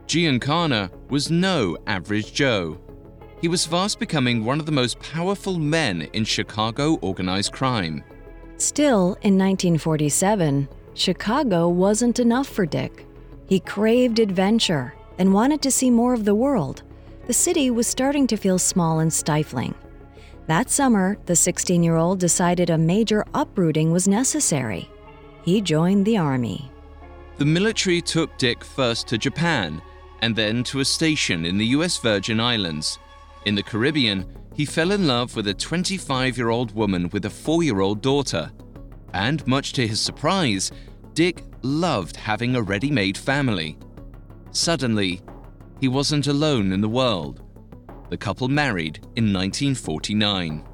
Giancana 0.06 0.88
was 1.10 1.32
no 1.32 1.76
average 1.88 2.32
Joe. 2.32 2.78
He 3.40 3.48
was 3.48 3.66
fast 3.66 3.98
becoming 3.98 4.44
one 4.44 4.60
of 4.60 4.66
the 4.66 4.72
most 4.72 5.00
powerful 5.00 5.58
men 5.58 6.02
in 6.12 6.24
Chicago 6.24 6.94
organized 7.02 7.52
crime. 7.52 8.04
Still, 8.56 9.16
in 9.22 9.36
1947, 9.36 10.68
Chicago 10.94 11.68
wasn't 11.68 12.20
enough 12.20 12.46
for 12.46 12.64
Dick. 12.64 13.04
He 13.48 13.58
craved 13.58 14.20
adventure 14.20 14.94
and 15.18 15.34
wanted 15.34 15.60
to 15.62 15.72
see 15.72 15.90
more 15.90 16.14
of 16.14 16.24
the 16.24 16.34
world. 16.36 16.84
The 17.26 17.32
city 17.32 17.70
was 17.70 17.88
starting 17.88 18.28
to 18.28 18.36
feel 18.36 18.60
small 18.60 19.00
and 19.00 19.12
stifling. 19.12 19.74
That 20.46 20.70
summer, 20.70 21.18
the 21.26 21.34
16 21.34 21.82
year 21.82 21.96
old 21.96 22.20
decided 22.20 22.70
a 22.70 22.78
major 22.78 23.24
uprooting 23.34 23.90
was 23.90 24.06
necessary. 24.06 24.88
He 25.42 25.60
joined 25.60 26.06
the 26.06 26.16
Army. 26.16 26.70
The 27.38 27.44
military 27.44 28.00
took 28.00 28.38
Dick 28.38 28.64
first 28.64 29.08
to 29.08 29.18
Japan 29.18 29.82
and 30.22 30.34
then 30.34 30.64
to 30.64 30.80
a 30.80 30.84
station 30.84 31.44
in 31.44 31.58
the 31.58 31.66
US 31.66 31.98
Virgin 31.98 32.40
Islands. 32.40 32.98
In 33.44 33.54
the 33.54 33.62
Caribbean, 33.62 34.26
he 34.54 34.64
fell 34.64 34.92
in 34.92 35.06
love 35.06 35.36
with 35.36 35.48
a 35.48 35.54
25 35.54 36.36
year 36.36 36.48
old 36.48 36.74
woman 36.74 37.08
with 37.12 37.26
a 37.26 37.30
4 37.30 37.62
year 37.62 37.80
old 37.80 38.00
daughter. 38.00 38.50
And 39.12 39.46
much 39.46 39.72
to 39.74 39.86
his 39.86 40.00
surprise, 40.00 40.72
Dick 41.14 41.44
loved 41.62 42.16
having 42.16 42.56
a 42.56 42.62
ready 42.62 42.90
made 42.90 43.16
family. 43.16 43.78
Suddenly, 44.50 45.20
he 45.80 45.88
wasn't 45.88 46.26
alone 46.26 46.72
in 46.72 46.80
the 46.80 46.88
world. 46.88 47.42
The 48.08 48.16
couple 48.16 48.48
married 48.48 48.98
in 49.16 49.32
1949. 49.32 50.64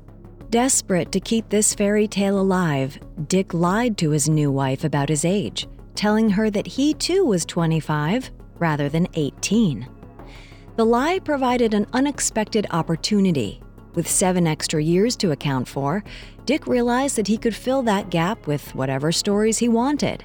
Desperate 0.50 1.10
to 1.12 1.20
keep 1.20 1.48
this 1.48 1.74
fairy 1.74 2.06
tale 2.06 2.38
alive, 2.38 2.98
Dick 3.26 3.54
lied 3.54 3.96
to 3.98 4.10
his 4.10 4.28
new 4.28 4.50
wife 4.50 4.84
about 4.84 5.08
his 5.08 5.24
age, 5.24 5.66
telling 5.94 6.28
her 6.28 6.50
that 6.50 6.66
he 6.66 6.94
too 6.94 7.24
was 7.24 7.46
25 7.46 8.30
rather 8.58 8.88
than 8.88 9.08
18. 9.14 9.86
The 10.76 10.86
lie 10.86 11.18
provided 11.18 11.74
an 11.74 11.86
unexpected 11.92 12.66
opportunity. 12.70 13.62
With 13.94 14.08
seven 14.08 14.46
extra 14.46 14.82
years 14.82 15.16
to 15.16 15.32
account 15.32 15.68
for, 15.68 16.02
Dick 16.46 16.66
realized 16.66 17.16
that 17.16 17.28
he 17.28 17.36
could 17.36 17.54
fill 17.54 17.82
that 17.82 18.10
gap 18.10 18.46
with 18.46 18.74
whatever 18.74 19.12
stories 19.12 19.58
he 19.58 19.68
wanted. 19.68 20.24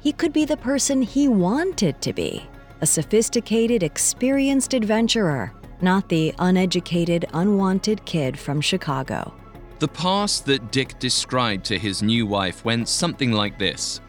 He 0.00 0.12
could 0.12 0.32
be 0.32 0.44
the 0.44 0.56
person 0.56 1.02
he 1.02 1.28
wanted 1.28 2.00
to 2.02 2.12
be 2.12 2.42
a 2.80 2.86
sophisticated, 2.86 3.82
experienced 3.82 4.74
adventurer, 4.74 5.52
not 5.80 6.08
the 6.08 6.34
uneducated, 6.38 7.24
unwanted 7.32 8.04
kid 8.04 8.38
from 8.38 8.60
Chicago. 8.60 9.32
The 9.78 9.88
past 9.88 10.46
that 10.46 10.72
Dick 10.72 10.98
described 10.98 11.64
to 11.66 11.78
his 11.78 12.02
new 12.02 12.26
wife 12.26 12.64
went 12.64 12.88
something 12.88 13.32
like 13.32 13.58
this 13.58 14.00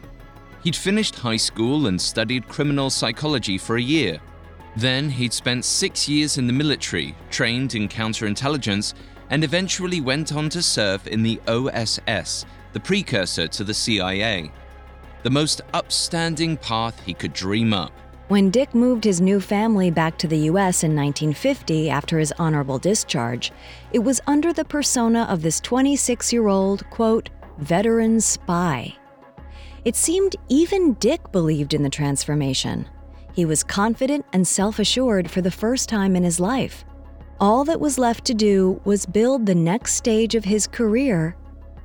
He'd 0.68 0.76
finished 0.76 1.14
high 1.14 1.38
school 1.38 1.86
and 1.86 1.98
studied 1.98 2.46
criminal 2.46 2.90
psychology 2.90 3.56
for 3.56 3.78
a 3.78 3.80
year. 3.96 4.20
Then 4.76 5.08
he'd 5.08 5.32
spent 5.32 5.64
six 5.64 6.06
years 6.06 6.36
in 6.36 6.46
the 6.46 6.52
military, 6.52 7.14
trained 7.30 7.74
in 7.74 7.88
counterintelligence, 7.88 8.92
and 9.30 9.44
eventually 9.44 10.02
went 10.02 10.34
on 10.34 10.50
to 10.50 10.62
serve 10.62 11.06
in 11.06 11.22
the 11.22 11.40
OSS, 11.48 12.44
the 12.74 12.80
precursor 12.80 13.48
to 13.48 13.64
the 13.64 13.72
CIA. 13.72 14.52
The 15.22 15.30
most 15.30 15.62
upstanding 15.72 16.58
path 16.58 17.02
he 17.02 17.14
could 17.14 17.32
dream 17.32 17.72
up. 17.72 17.92
When 18.28 18.50
Dick 18.50 18.74
moved 18.74 19.04
his 19.04 19.22
new 19.22 19.40
family 19.40 19.90
back 19.90 20.18
to 20.18 20.28
the 20.28 20.50
U.S. 20.50 20.84
in 20.84 20.94
1950 20.94 21.88
after 21.88 22.18
his 22.18 22.34
honorable 22.38 22.78
discharge, 22.78 23.52
it 23.94 24.00
was 24.00 24.20
under 24.26 24.52
the 24.52 24.66
persona 24.66 25.22
of 25.30 25.40
this 25.40 25.60
26 25.60 26.30
year 26.30 26.46
old, 26.46 26.84
quote, 26.90 27.30
veteran 27.56 28.20
spy. 28.20 28.94
It 29.84 29.96
seemed 29.96 30.36
even 30.48 30.94
Dick 30.94 31.32
believed 31.32 31.74
in 31.74 31.82
the 31.82 31.90
transformation. 31.90 32.88
He 33.32 33.44
was 33.44 33.62
confident 33.62 34.26
and 34.32 34.46
self 34.46 34.78
assured 34.78 35.30
for 35.30 35.40
the 35.40 35.50
first 35.50 35.88
time 35.88 36.16
in 36.16 36.24
his 36.24 36.40
life. 36.40 36.84
All 37.40 37.64
that 37.64 37.80
was 37.80 37.98
left 37.98 38.24
to 38.26 38.34
do 38.34 38.80
was 38.84 39.06
build 39.06 39.46
the 39.46 39.54
next 39.54 39.94
stage 39.94 40.34
of 40.34 40.44
his 40.44 40.66
career 40.66 41.36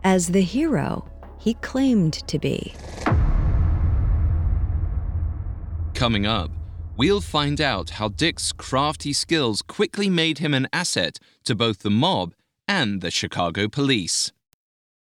as 0.03 0.27
the 0.27 0.41
hero 0.41 1.07
he 1.39 1.53
claimed 1.55 2.13
to 2.27 2.39
be. 2.39 2.73
Coming 5.93 6.25
up, 6.25 6.49
we'll 6.97 7.21
find 7.21 7.61
out 7.61 7.91
how 7.91 8.09
Dick's 8.09 8.51
crafty 8.51 9.13
skills 9.13 9.61
quickly 9.61 10.09
made 10.09 10.39
him 10.39 10.53
an 10.53 10.67
asset 10.73 11.19
to 11.45 11.53
both 11.53 11.79
the 11.79 11.91
mob 11.91 12.33
and 12.67 13.01
the 13.01 13.11
Chicago 13.11 13.69
police. 13.69 14.32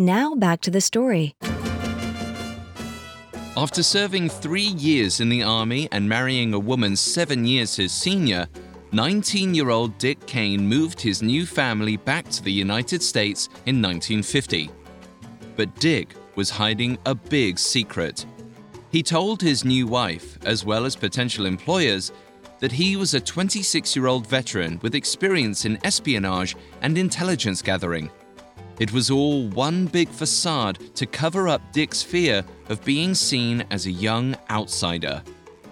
Now 0.00 0.34
back 0.34 0.62
to 0.62 0.70
the 0.70 0.80
story. 0.80 1.34
After 3.54 3.82
serving 3.82 4.30
three 4.30 4.62
years 4.62 5.20
in 5.20 5.28
the 5.28 5.42
army 5.42 5.90
and 5.92 6.08
marrying 6.08 6.54
a 6.54 6.58
woman 6.58 6.96
seven 6.96 7.44
years 7.44 7.76
his 7.76 7.92
senior, 7.92 8.48
19 8.92 9.52
year 9.52 9.68
old 9.68 9.98
Dick 9.98 10.26
Cain 10.26 10.66
moved 10.66 11.02
his 11.02 11.20
new 11.20 11.44
family 11.44 11.98
back 11.98 12.30
to 12.30 12.42
the 12.42 12.50
United 12.50 13.02
States 13.02 13.48
in 13.66 13.82
1950. 13.82 14.70
But 15.54 15.74
Dick 15.74 16.14
was 16.34 16.48
hiding 16.48 16.96
a 17.04 17.14
big 17.14 17.58
secret. 17.58 18.24
He 18.90 19.02
told 19.02 19.42
his 19.42 19.66
new 19.66 19.86
wife, 19.86 20.38
as 20.46 20.64
well 20.64 20.86
as 20.86 20.96
potential 20.96 21.44
employers, 21.44 22.10
that 22.60 22.72
he 22.72 22.96
was 22.96 23.12
a 23.12 23.20
26 23.20 23.94
year 23.94 24.06
old 24.06 24.26
veteran 24.26 24.78
with 24.80 24.94
experience 24.94 25.66
in 25.66 25.78
espionage 25.84 26.56
and 26.80 26.96
intelligence 26.96 27.60
gathering. 27.60 28.10
It 28.80 28.94
was 28.94 29.10
all 29.10 29.46
one 29.48 29.84
big 29.84 30.08
facade 30.08 30.78
to 30.96 31.04
cover 31.04 31.48
up 31.48 31.60
Dick's 31.70 32.02
fear 32.02 32.42
of 32.70 32.82
being 32.82 33.14
seen 33.14 33.62
as 33.70 33.84
a 33.84 33.90
young 33.90 34.34
outsider. 34.48 35.22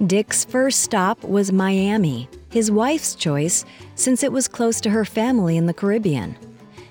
Dick's 0.07 0.45
first 0.45 0.83
stop 0.83 1.25
was 1.25 1.51
Miami, 1.51 2.29
his 2.51 2.71
wife's 2.71 3.15
choice 3.15 3.65
since 3.95 4.23
it 4.23 4.31
was 4.31 4.47
close 4.47 4.79
to 4.83 4.91
her 4.91 5.07
family 5.07 5.57
in 5.57 5.65
the 5.65 5.73
Caribbean. 5.73 6.37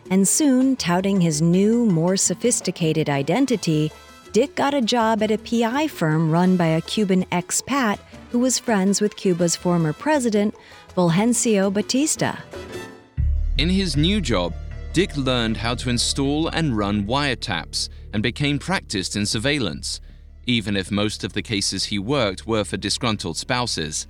And 0.10 0.28
soon, 0.28 0.76
touting 0.76 1.22
his 1.22 1.40
new, 1.40 1.86
more 1.86 2.18
sophisticated 2.18 3.12
identity, 3.12 3.92
Dick 4.32 4.56
got 4.56 4.74
a 4.74 4.82
job 4.82 5.22
at 5.22 5.30
a 5.30 5.38
PI 5.38 5.88
firm 5.88 6.32
run 6.32 6.58
by 6.58 6.66
a 6.66 6.82
Cuban 6.82 7.26
expat 7.26 8.00
who 8.32 8.40
was 8.40 8.58
friends 8.58 9.02
with 9.02 9.18
Cuba's 9.18 9.56
former 9.56 9.94
president, 9.94 10.56
Fulgencio 10.96 11.72
Batista. 11.72 12.38
In 13.60 13.70
his 13.70 13.96
new 13.96 14.20
job, 14.20 14.56
Dick 14.98 15.16
learned 15.16 15.58
how 15.58 15.76
to 15.76 15.92
install 15.92 16.48
and 16.48 16.76
run 16.76 17.06
wiretaps 17.06 17.90
and 18.14 18.24
became 18.24 18.58
practiced 18.58 19.16
in 19.16 19.28
surveillance, 19.28 20.02
even 20.48 20.76
if 20.76 20.90
most 20.90 21.24
of 21.24 21.34
the 21.34 21.42
cases 21.44 21.84
he 21.84 22.00
worked 22.00 22.48
were 22.48 22.64
for 22.64 22.78
disgruntled 22.78 23.38
spouses. 23.38 24.08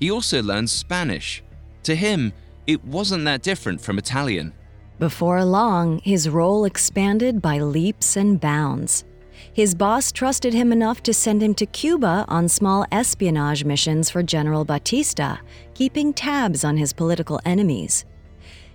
He 0.00 0.10
also 0.10 0.42
learned 0.42 0.70
Spanish. 0.70 1.42
To 1.82 1.94
him, 1.94 2.32
it 2.66 2.82
wasn't 2.86 3.26
that 3.26 3.42
different 3.42 3.82
from 3.82 3.98
Italian. 3.98 4.54
Before 4.98 5.44
long, 5.44 5.98
his 5.98 6.26
role 6.30 6.64
expanded 6.64 7.42
by 7.42 7.58
leaps 7.58 8.16
and 8.16 8.40
bounds. 8.40 9.04
His 9.52 9.74
boss 9.74 10.10
trusted 10.10 10.54
him 10.54 10.72
enough 10.72 11.02
to 11.02 11.12
send 11.12 11.42
him 11.42 11.52
to 11.56 11.66
Cuba 11.66 12.24
on 12.28 12.48
small 12.48 12.86
espionage 12.90 13.66
missions 13.66 14.08
for 14.08 14.22
General 14.22 14.64
Batista, 14.64 15.36
keeping 15.74 16.14
tabs 16.14 16.64
on 16.64 16.78
his 16.78 16.94
political 16.94 17.40
enemies. 17.44 18.06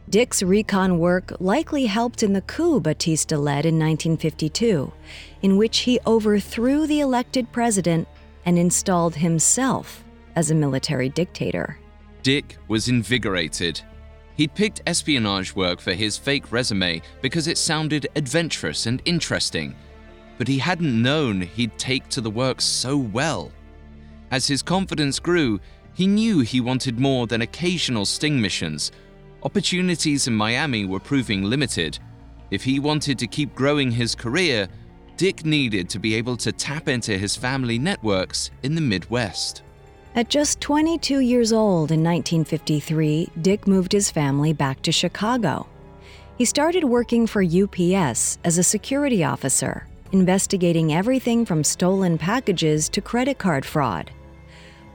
Dick's 0.09 0.41
recon 0.41 0.97
work 0.97 1.33
likely 1.39 1.85
helped 1.85 2.23
in 2.23 2.33
the 2.33 2.41
coup 2.41 2.79
Batista 2.79 3.37
led 3.37 3.67
in 3.67 3.77
1952, 3.77 4.91
in 5.43 5.55
which 5.55 5.79
he 5.79 5.99
overthrew 6.07 6.87
the 6.87 7.01
elected 7.01 7.51
president 7.51 8.07
and 8.43 8.57
installed 8.57 9.15
himself 9.15 10.03
as 10.35 10.49
a 10.49 10.55
military 10.55 11.09
dictator. 11.09 11.77
Dick 12.23 12.57
was 12.67 12.87
invigorated. 12.87 13.81
He'd 14.35 14.55
picked 14.55 14.81
espionage 14.87 15.55
work 15.55 15.79
for 15.79 15.93
his 15.93 16.17
fake 16.17 16.51
resume 16.51 17.03
because 17.21 17.47
it 17.47 17.59
sounded 17.59 18.07
adventurous 18.15 18.87
and 18.87 19.03
interesting, 19.05 19.75
but 20.39 20.47
he 20.47 20.57
hadn't 20.57 21.03
known 21.03 21.41
he'd 21.41 21.77
take 21.77 22.09
to 22.09 22.21
the 22.21 22.31
work 22.31 22.61
so 22.61 22.97
well. 22.97 23.51
As 24.31 24.47
his 24.47 24.63
confidence 24.63 25.19
grew, 25.19 25.59
he 25.93 26.07
knew 26.07 26.39
he 26.39 26.61
wanted 26.61 26.99
more 26.99 27.27
than 27.27 27.43
occasional 27.43 28.07
sting 28.07 28.41
missions 28.41 28.91
Opportunities 29.43 30.27
in 30.27 30.35
Miami 30.35 30.83
were 30.85 30.99
proving 30.99 31.43
limited. 31.43 31.97
If 32.51 32.63
he 32.63 32.79
wanted 32.79 33.17
to 33.19 33.27
keep 33.27 33.55
growing 33.55 33.89
his 33.89 34.13
career, 34.13 34.67
Dick 35.15 35.45
needed 35.45 35.89
to 35.89 35.99
be 35.99 36.15
able 36.15 36.35
to 36.37 36.51
tap 36.51 36.89
into 36.89 37.17
his 37.17 37.37
family 37.37 37.79
networks 37.79 38.51
in 38.63 38.75
the 38.75 38.81
Midwest. 38.81 39.63
At 40.15 40.29
just 40.29 40.59
22 40.59 41.19
years 41.19 41.53
old 41.53 41.91
in 41.91 42.03
1953, 42.03 43.29
Dick 43.41 43.65
moved 43.65 43.93
his 43.93 44.11
family 44.11 44.51
back 44.51 44.81
to 44.81 44.91
Chicago. 44.91 45.67
He 46.37 46.43
started 46.45 46.83
working 46.83 47.25
for 47.25 47.43
UPS 47.43 48.39
as 48.43 48.57
a 48.57 48.63
security 48.63 49.23
officer, 49.23 49.87
investigating 50.11 50.93
everything 50.93 51.45
from 51.45 51.63
stolen 51.63 52.17
packages 52.17 52.89
to 52.89 53.01
credit 53.01 53.37
card 53.37 53.65
fraud. 53.65 54.11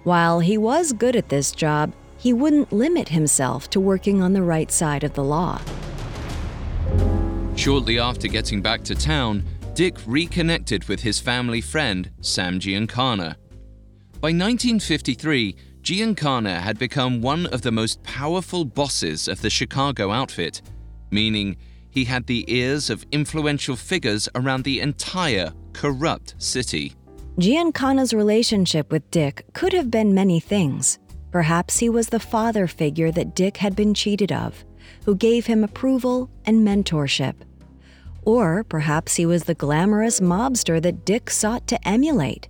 While 0.02 0.40
he 0.40 0.58
was 0.58 0.92
good 0.92 1.16
at 1.16 1.30
this 1.30 1.52
job, 1.52 1.94
he 2.24 2.32
wouldn't 2.32 2.72
limit 2.72 3.10
himself 3.10 3.68
to 3.68 3.78
working 3.78 4.22
on 4.22 4.32
the 4.32 4.42
right 4.42 4.72
side 4.72 5.04
of 5.04 5.12
the 5.12 5.22
law. 5.22 5.60
Shortly 7.54 7.98
after 7.98 8.28
getting 8.28 8.62
back 8.62 8.82
to 8.84 8.94
town, 8.94 9.44
Dick 9.74 9.98
reconnected 10.06 10.88
with 10.88 11.02
his 11.02 11.20
family 11.20 11.60
friend, 11.60 12.10
Sam 12.22 12.58
Giancana. 12.58 13.36
By 14.22 14.32
1953, 14.32 15.54
Giancana 15.82 16.60
had 16.60 16.78
become 16.78 17.20
one 17.20 17.44
of 17.48 17.60
the 17.60 17.70
most 17.70 18.02
powerful 18.02 18.64
bosses 18.64 19.28
of 19.28 19.42
the 19.42 19.50
Chicago 19.50 20.10
outfit, 20.10 20.62
meaning 21.10 21.58
he 21.90 22.06
had 22.06 22.26
the 22.26 22.50
ears 22.50 22.88
of 22.88 23.04
influential 23.12 23.76
figures 23.76 24.30
around 24.34 24.64
the 24.64 24.80
entire 24.80 25.52
corrupt 25.74 26.36
city. 26.38 26.94
Giancana's 27.38 28.14
relationship 28.14 28.90
with 28.90 29.10
Dick 29.10 29.44
could 29.52 29.74
have 29.74 29.90
been 29.90 30.14
many 30.14 30.40
things. 30.40 30.98
Perhaps 31.34 31.80
he 31.80 31.88
was 31.88 32.10
the 32.10 32.20
father 32.20 32.68
figure 32.68 33.10
that 33.10 33.34
Dick 33.34 33.56
had 33.56 33.74
been 33.74 33.92
cheated 33.92 34.30
of, 34.30 34.64
who 35.04 35.16
gave 35.16 35.46
him 35.46 35.64
approval 35.64 36.30
and 36.46 36.64
mentorship. 36.64 37.34
Or 38.22 38.62
perhaps 38.62 39.16
he 39.16 39.26
was 39.26 39.42
the 39.42 39.54
glamorous 39.54 40.20
mobster 40.20 40.80
that 40.80 41.04
Dick 41.04 41.30
sought 41.30 41.66
to 41.66 41.88
emulate. 41.88 42.46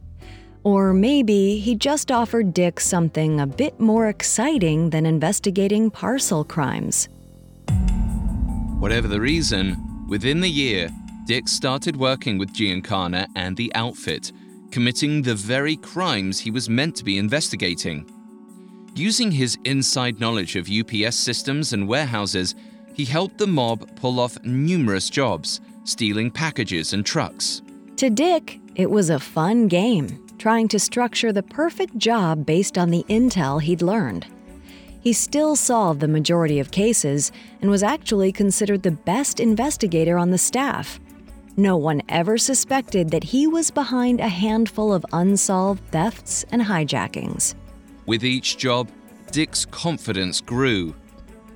Or 0.64 0.92
maybe 0.92 1.58
he 1.60 1.74
just 1.74 2.12
offered 2.12 2.52
Dick 2.52 2.78
something 2.78 3.40
a 3.40 3.46
bit 3.46 3.80
more 3.80 4.08
exciting 4.08 4.90
than 4.90 5.06
investigating 5.06 5.90
parcel 5.90 6.44
crimes. 6.44 7.08
Whatever 8.80 9.08
the 9.08 9.18
reason, 9.18 10.06
within 10.10 10.42
the 10.42 10.50
year, 10.50 10.90
Dick 11.26 11.48
started 11.48 11.96
working 11.96 12.36
with 12.36 12.52
Giancana 12.52 13.28
and 13.34 13.56
the 13.56 13.74
outfit, 13.74 14.30
committing 14.70 15.22
the 15.22 15.34
very 15.34 15.76
crimes 15.76 16.38
he 16.38 16.50
was 16.50 16.68
meant 16.68 16.94
to 16.96 17.04
be 17.04 17.16
investigating. 17.16 18.10
Using 18.96 19.32
his 19.32 19.58
inside 19.64 20.20
knowledge 20.20 20.54
of 20.54 20.70
UPS 20.70 21.16
systems 21.16 21.72
and 21.72 21.88
warehouses, 21.88 22.54
he 22.94 23.04
helped 23.04 23.38
the 23.38 23.46
mob 23.46 23.88
pull 23.96 24.20
off 24.20 24.40
numerous 24.44 25.10
jobs, 25.10 25.60
stealing 25.82 26.30
packages 26.30 26.92
and 26.92 27.04
trucks. 27.04 27.60
To 27.96 28.08
Dick, 28.08 28.60
it 28.76 28.88
was 28.88 29.10
a 29.10 29.18
fun 29.18 29.66
game, 29.66 30.24
trying 30.38 30.68
to 30.68 30.78
structure 30.78 31.32
the 31.32 31.42
perfect 31.42 31.98
job 31.98 32.46
based 32.46 32.78
on 32.78 32.90
the 32.90 33.04
intel 33.08 33.60
he'd 33.60 33.82
learned. 33.82 34.26
He 35.00 35.12
still 35.12 35.56
solved 35.56 35.98
the 35.98 36.06
majority 36.06 36.60
of 36.60 36.70
cases 36.70 37.32
and 37.60 37.70
was 37.70 37.82
actually 37.82 38.30
considered 38.30 38.84
the 38.84 38.92
best 38.92 39.40
investigator 39.40 40.16
on 40.16 40.30
the 40.30 40.38
staff. 40.38 41.00
No 41.56 41.76
one 41.76 42.00
ever 42.08 42.38
suspected 42.38 43.10
that 43.10 43.24
he 43.24 43.48
was 43.48 43.72
behind 43.72 44.20
a 44.20 44.28
handful 44.28 44.94
of 44.94 45.04
unsolved 45.12 45.82
thefts 45.90 46.44
and 46.52 46.62
hijackings. 46.62 47.56
With 48.06 48.24
each 48.24 48.58
job, 48.58 48.90
Dick's 49.30 49.64
confidence 49.64 50.40
grew. 50.40 50.94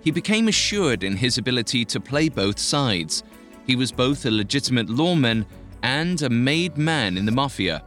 He 0.02 0.10
became 0.10 0.48
assured 0.48 1.04
in 1.04 1.16
his 1.16 1.38
ability 1.38 1.84
to 1.86 2.00
play 2.00 2.28
both 2.28 2.58
sides. 2.58 3.22
He 3.66 3.76
was 3.76 3.92
both 3.92 4.24
a 4.24 4.30
legitimate 4.30 4.88
lawman 4.88 5.44
and 5.82 6.20
a 6.22 6.30
made 6.30 6.78
man 6.78 7.16
in 7.16 7.26
the 7.26 7.32
mafia. 7.32 7.82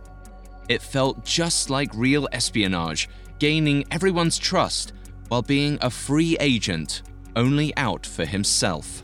It 0.70 0.82
felt 0.82 1.26
just 1.26 1.70
like 1.70 1.90
real 1.96 2.28
espionage, 2.32 3.10
gaining 3.40 3.84
everyone's 3.92 4.38
trust 4.38 4.94
while 5.30 5.42
being 5.42 5.78
a 5.82 5.90
free 5.90 6.38
agent, 6.40 7.02
only 7.36 7.76
out 7.78 8.06
for 8.06 8.26
himself. 8.26 9.04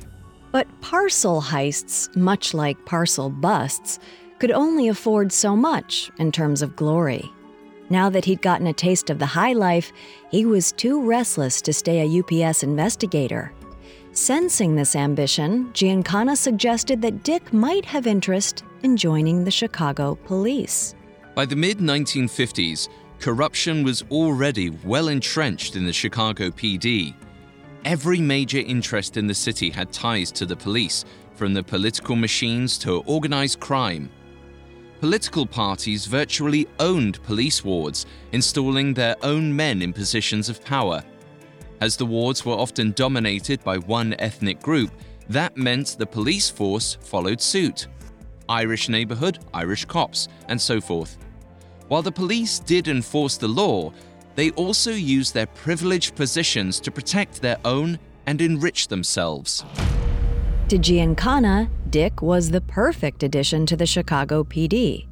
But 0.51 0.67
parcel 0.81 1.41
heists, 1.41 2.15
much 2.15 2.53
like 2.53 2.85
parcel 2.85 3.29
busts, 3.29 3.99
could 4.39 4.51
only 4.51 4.87
afford 4.87 5.31
so 5.31 5.55
much 5.55 6.11
in 6.19 6.31
terms 6.31 6.61
of 6.61 6.75
glory. 6.75 7.31
Now 7.89 8.09
that 8.09 8.25
he'd 8.25 8.41
gotten 8.41 8.67
a 8.67 8.73
taste 8.73 9.09
of 9.09 9.19
the 9.19 9.25
high 9.25 9.53
life, 9.53 9.93
he 10.29 10.45
was 10.45 10.71
too 10.71 11.01
restless 11.01 11.61
to 11.61 11.73
stay 11.73 12.01
a 12.01 12.19
UPS 12.19 12.63
investigator. 12.63 13.53
Sensing 14.11 14.75
this 14.75 14.95
ambition, 14.95 15.71
Giancana 15.73 16.35
suggested 16.35 17.01
that 17.03 17.23
Dick 17.23 17.53
might 17.53 17.85
have 17.85 18.07
interest 18.07 18.63
in 18.83 18.97
joining 18.97 19.43
the 19.43 19.51
Chicago 19.51 20.15
police. 20.25 20.95
By 21.35 21.45
the 21.45 21.55
mid 21.55 21.77
1950s, 21.77 22.89
corruption 23.19 23.83
was 23.83 24.03
already 24.11 24.71
well 24.83 25.07
entrenched 25.07 25.75
in 25.75 25.85
the 25.85 25.93
Chicago 25.93 26.49
PD. 26.49 27.13
every 27.85 28.19
major 28.19 28.59
interest 28.59 29.15
in 29.15 29.27
the 29.27 29.33
city 29.33 29.69
had 29.69 29.93
ties 29.93 30.29
to 30.31 30.45
the 30.45 30.55
police, 30.55 31.05
from 31.35 31.53
the 31.53 31.63
political 31.63 32.15
machines 32.15 32.77
to 32.79 33.01
organized 33.05 33.59
crime. 33.59 34.09
Political 34.99 35.45
parties 35.45 36.07
virtually 36.07 36.67
owned 36.79 37.21
police 37.21 37.63
wards, 37.63 38.07
installing 38.31 38.95
their 38.95 39.15
own 39.21 39.55
men 39.55 39.83
in 39.83 39.93
positions 39.93 40.49
of 40.49 40.63
power. 40.65 41.03
As 41.81 41.95
the 41.95 42.05
wards 42.05 42.43
were 42.43 42.55
often 42.55 42.93
dominated 42.93 43.63
by 43.63 43.77
one 43.77 44.15
ethnic 44.17 44.59
group, 44.59 44.89
that 45.29 45.55
meant 45.55 45.97
the 45.99 46.05
police 46.07 46.49
force 46.49 46.97
followed 46.99 47.39
suit. 47.39 47.85
Irish 48.49 48.89
neighborhood, 48.89 49.37
Irish 49.53 49.85
cops, 49.85 50.29
and 50.47 50.59
so 50.59 50.81
forth. 50.81 51.17
While 51.89 52.01
the 52.01 52.11
police 52.11 52.57
did 52.57 52.87
enforce 52.87 53.37
the 53.37 53.47
law, 53.47 53.93
they 54.35 54.49
also 54.51 54.91
used 54.91 55.33
their 55.35 55.45
privileged 55.47 56.15
positions 56.15 56.79
to 56.79 56.91
protect 56.91 57.39
their 57.39 57.57
own 57.65 57.99
and 58.25 58.41
enrich 58.41 58.87
themselves. 58.87 59.63
To 60.69 60.77
Giancana, 60.77 61.69
Dick 61.89 62.21
was 62.21 62.51
the 62.51 62.59
perfect 62.59 63.23
addition 63.23 63.65
to 63.67 63.77
the 63.77 63.85
Chicago 63.85 64.43
PD. 64.43 65.07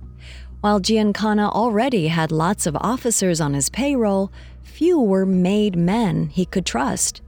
While 0.60 0.82
Giancana 0.82 1.50
already 1.50 2.10
had 2.10 2.30
lots 2.30 2.68
of 2.68 2.76
officers 2.76 3.40
on 3.40 3.54
his 3.54 3.70
payroll, 3.70 4.34
few 4.64 5.00
were 5.00 5.26
made 5.26 5.78
men 5.78 6.28
he 6.28 6.46
could 6.46 6.66
trust. 6.66 7.22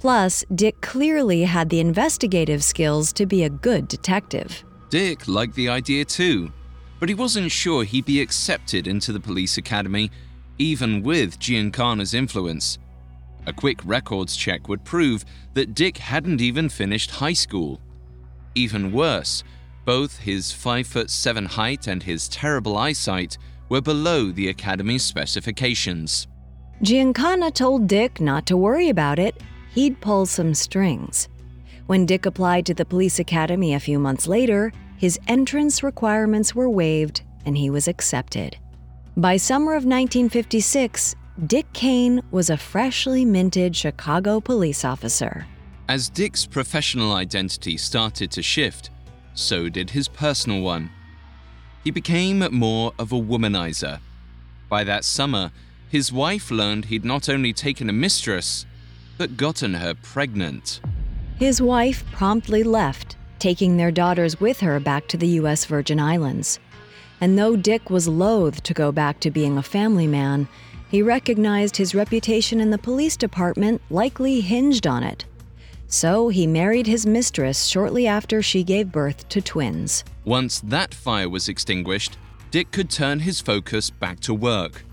Plus, 0.00 0.44
Dick 0.52 0.80
clearly 0.80 1.44
had 1.44 1.68
the 1.68 1.78
investigative 1.78 2.64
skills 2.64 3.12
to 3.12 3.26
be 3.26 3.44
a 3.44 3.48
good 3.48 3.86
detective. 3.86 4.64
Dick 4.90 5.28
liked 5.28 5.54
the 5.54 5.68
idea 5.68 6.04
too, 6.04 6.50
but 6.98 7.08
he 7.08 7.14
wasn't 7.14 7.52
sure 7.52 7.84
he'd 7.84 8.06
be 8.06 8.20
accepted 8.20 8.88
into 8.88 9.12
the 9.12 9.20
police 9.20 9.56
academy, 9.56 10.10
even 10.58 11.00
with 11.04 11.38
Giancana's 11.38 12.12
influence. 12.12 12.80
A 13.46 13.52
quick 13.52 13.80
records 13.84 14.36
check 14.36 14.68
would 14.68 14.84
prove 14.84 15.24
that 15.54 15.74
Dick 15.74 15.98
hadn't 15.98 16.40
even 16.40 16.68
finished 16.68 17.10
high 17.10 17.32
school. 17.32 17.80
Even 18.54 18.92
worse, 18.92 19.42
both 19.84 20.18
his 20.18 20.52
5 20.52 20.86
foot 20.86 21.10
7 21.10 21.46
height 21.46 21.88
and 21.88 22.02
his 22.02 22.28
terrible 22.28 22.76
eyesight 22.76 23.36
were 23.68 23.80
below 23.80 24.30
the 24.30 24.48
academy's 24.48 25.02
specifications. 25.02 26.28
Giancana 26.82 27.52
told 27.52 27.86
Dick 27.86 28.20
not 28.20 28.46
to 28.46 28.56
worry 28.56 28.88
about 28.88 29.18
it, 29.18 29.40
he'd 29.72 30.00
pull 30.00 30.26
some 30.26 30.54
strings. 30.54 31.28
When 31.86 32.06
Dick 32.06 32.26
applied 32.26 32.66
to 32.66 32.74
the 32.74 32.84
police 32.84 33.18
academy 33.18 33.74
a 33.74 33.80
few 33.80 33.98
months 33.98 34.28
later, 34.28 34.72
his 34.98 35.18
entrance 35.26 35.82
requirements 35.82 36.54
were 36.54 36.70
waived 36.70 37.22
and 37.44 37.56
he 37.56 37.70
was 37.70 37.88
accepted. 37.88 38.56
By 39.16 39.36
summer 39.36 39.72
of 39.72 39.84
1956, 39.84 41.16
Dick 41.46 41.72
Cain 41.72 42.20
was 42.30 42.50
a 42.50 42.58
freshly 42.58 43.24
minted 43.24 43.74
Chicago 43.74 44.38
police 44.38 44.84
officer. 44.84 45.46
As 45.88 46.10
Dick's 46.10 46.44
professional 46.44 47.14
identity 47.14 47.78
started 47.78 48.30
to 48.32 48.42
shift, 48.42 48.90
so 49.32 49.70
did 49.70 49.88
his 49.88 50.08
personal 50.08 50.60
one. 50.60 50.90
He 51.84 51.90
became 51.90 52.40
more 52.52 52.92
of 52.98 53.12
a 53.12 53.20
womanizer. 53.20 53.98
By 54.68 54.84
that 54.84 55.04
summer, 55.04 55.50
his 55.88 56.12
wife 56.12 56.50
learned 56.50 56.84
he'd 56.86 57.04
not 57.04 57.30
only 57.30 57.54
taken 57.54 57.88
a 57.88 57.94
mistress, 57.94 58.66
but 59.16 59.38
gotten 59.38 59.72
her 59.72 59.94
pregnant. 59.94 60.82
His 61.36 61.62
wife 61.62 62.04
promptly 62.12 62.62
left, 62.62 63.16
taking 63.38 63.78
their 63.78 63.90
daughters 63.90 64.38
with 64.38 64.60
her 64.60 64.78
back 64.78 65.08
to 65.08 65.16
the 65.16 65.28
U.S. 65.28 65.64
Virgin 65.64 65.98
Islands. 65.98 66.60
And 67.22 67.38
though 67.38 67.56
Dick 67.56 67.88
was 67.88 68.06
loath 68.06 68.62
to 68.64 68.74
go 68.74 68.92
back 68.92 69.20
to 69.20 69.30
being 69.30 69.56
a 69.56 69.62
family 69.62 70.06
man, 70.06 70.46
he 70.92 71.00
recognized 71.00 71.74
his 71.74 71.94
reputation 71.94 72.60
in 72.60 72.68
the 72.68 72.76
police 72.76 73.16
department 73.16 73.80
likely 73.88 74.42
hinged 74.42 74.86
on 74.86 75.02
it. 75.02 75.24
So 75.86 76.28
he 76.28 76.46
married 76.46 76.86
his 76.86 77.06
mistress 77.06 77.64
shortly 77.64 78.06
after 78.06 78.42
she 78.42 78.62
gave 78.62 78.92
birth 78.92 79.26
to 79.30 79.40
twins. 79.40 80.04
Once 80.26 80.60
that 80.60 80.92
fire 80.92 81.30
was 81.30 81.48
extinguished, 81.48 82.18
Dick 82.50 82.70
could 82.72 82.90
turn 82.90 83.20
his 83.20 83.40
focus 83.40 83.88
back 83.88 84.20
to 84.20 84.34
work. 84.34 84.84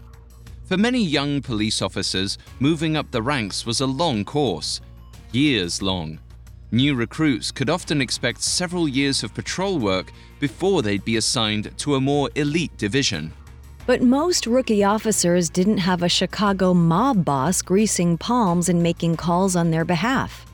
For 0.64 0.78
many 0.78 1.04
young 1.04 1.42
police 1.42 1.82
officers, 1.82 2.38
moving 2.62 2.96
up 2.96 3.12
the 3.12 3.22
ranks 3.22 3.66
was 3.66 3.82
a 3.82 3.86
long 3.86 4.24
course, 4.24 4.80
years 5.34 5.82
long. 5.82 6.20
New 6.72 6.96
recruits 6.96 7.52
could 7.52 7.70
often 7.70 8.00
expect 8.00 8.42
several 8.42 8.88
years 8.88 9.22
of 9.22 9.34
patrol 9.34 9.78
work 9.78 10.14
before 10.40 10.82
they'd 10.82 11.04
be 11.04 11.18
assigned 11.18 11.78
to 11.80 11.96
a 11.96 12.00
more 12.00 12.30
elite 12.36 12.78
division. 12.78 13.34
But 13.90 14.04
most 14.04 14.46
rookie 14.46 14.84
officers 14.84 15.50
didn't 15.50 15.80
have 15.80 16.04
a 16.04 16.10
Chicago 16.10 16.76
mob 16.76 17.26
boss 17.26 17.64
greasing 17.64 18.20
palms 18.20 18.70
and 18.70 18.84
making 18.84 19.18
calls 19.18 19.56
on 19.56 19.72
their 19.72 19.84
behalf. 19.84 20.46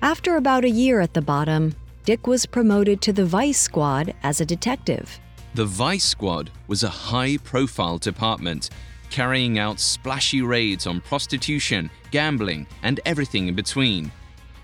After 0.00 0.36
about 0.36 0.64
a 0.64 0.70
year 0.70 1.02
at 1.02 1.12
the 1.12 1.20
bottom, 1.20 1.74
Dick 2.06 2.26
was 2.26 2.46
promoted 2.46 3.02
to 3.02 3.12
the 3.12 3.26
Vice 3.26 3.60
Squad 3.60 4.14
as 4.22 4.40
a 4.40 4.46
detective. 4.46 5.20
The 5.52 5.66
Vice 5.66 6.04
Squad 6.04 6.50
was 6.68 6.82
a 6.82 6.88
high 6.88 7.36
profile 7.44 7.98
department 7.98 8.70
carrying 9.10 9.58
out 9.58 9.78
splashy 9.78 10.40
raids 10.40 10.86
on 10.86 11.02
prostitution, 11.02 11.90
gambling, 12.10 12.66
and 12.82 12.98
everything 13.04 13.48
in 13.48 13.54
between. 13.54 14.10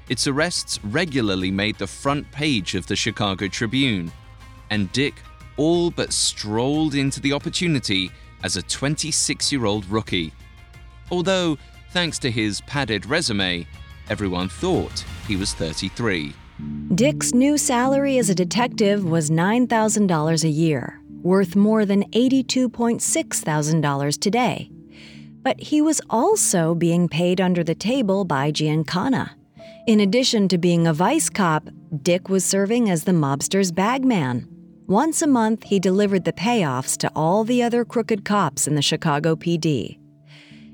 Its 0.09 0.27
arrests 0.27 0.81
regularly 0.85 1.51
made 1.51 1.77
the 1.77 1.87
front 1.87 2.33
page 2.33 2.77
of 2.77 2.87
the 2.87 2.97
Chicago 2.97 3.47
Tribune, 3.47 4.11
and 4.71 4.91
Dick 4.93 5.17
all 5.57 5.91
but 5.91 6.13
strolled 6.13 6.95
into 6.95 7.21
the 7.21 7.33
opportunity 7.33 8.11
as 8.43 8.57
a 8.57 8.63
26 8.63 9.53
year 9.53 9.65
old 9.65 9.87
rookie. 9.87 10.33
Although, 11.11 11.59
thanks 11.91 12.19
to 12.21 12.31
his 12.31 12.61
padded 12.63 13.07
resume, 13.07 13.67
everyone 14.09 14.49
thought 14.49 15.05
he 15.27 15.37
was 15.37 15.55
33. 15.55 16.33
Dick's 16.95 17.35
new 17.35 17.59
salary 17.59 18.19
as 18.19 18.31
a 18.31 18.35
detective 18.35 19.05
was 19.05 19.31
$9,000 19.31 20.45
a 20.45 20.49
year, 20.49 21.01
worth 21.23 21.55
more 21.55 21.85
than 21.85 22.05
$82.6 22.11 24.21
today. 24.21 24.71
But 25.43 25.61
he 25.61 25.83
was 25.83 26.01
also 26.09 26.75
being 26.75 27.09
paid 27.09 27.41
under 27.41 27.63
the 27.63 27.75
table 27.75 28.25
by 28.25 28.51
Giancana. 28.51 29.31
In 29.87 30.01
addition 30.01 30.49
to 30.49 30.59
being 30.59 30.87
a 30.87 30.93
vice 30.93 31.29
cop, 31.29 31.69
Dick 32.03 32.29
was 32.29 32.45
serving 32.45 32.91
as 32.91 33.05
the 33.05 33.13
mobster's 33.13 33.71
bagman. 33.71 34.56
Once 34.89 35.21
a 35.21 35.27
month, 35.27 35.65
he 35.65 35.81
delivered 35.81 36.25
the 36.25 36.33
payoffs 36.33 36.97
to 36.97 37.11
all 37.17 37.43
the 37.43 37.61
other 37.61 37.85
crooked 37.85 38.25
cops 38.25 38.69
in 38.69 38.77
the 38.77 38.83
Chicago 38.83 39.35
PD. 39.35 39.99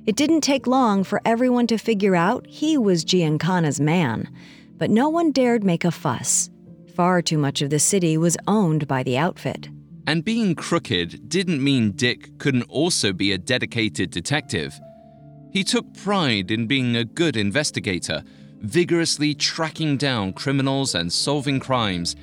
It 0.04 0.16
didn't 0.16 0.42
take 0.42 0.66
long 0.66 1.02
for 1.02 1.22
everyone 1.24 1.66
to 1.68 1.78
figure 1.78 2.14
out 2.14 2.46
he 2.46 2.76
was 2.76 3.06
Giancana's 3.06 3.80
man, 3.80 4.28
but 4.76 4.90
no 4.90 5.08
one 5.08 5.32
dared 5.32 5.64
make 5.64 5.86
a 5.86 5.90
fuss. 5.90 6.50
Far 6.94 7.22
too 7.22 7.38
much 7.38 7.62
of 7.62 7.70
the 7.70 7.78
city 7.78 8.18
was 8.18 8.36
owned 8.46 8.86
by 8.86 9.02
the 9.02 9.16
outfit. 9.16 9.70
And 10.06 10.22
being 10.22 10.56
crooked 10.56 11.30
didn't 11.30 11.64
mean 11.64 11.92
Dick 11.92 12.36
couldn't 12.38 12.64
also 12.64 13.14
be 13.14 13.32
a 13.32 13.38
dedicated 13.38 14.10
detective. 14.10 14.78
He 15.52 15.64
took 15.64 15.94
pride 15.94 16.50
in 16.50 16.66
being 16.66 16.96
a 16.96 17.04
good 17.04 17.36
investigator, 17.36 18.22
vigorously 18.58 19.34
tracking 19.34 19.96
down 19.96 20.34
criminals 20.34 20.94
and 20.94 21.10
solving 21.10 21.60
crimes. 21.60 22.14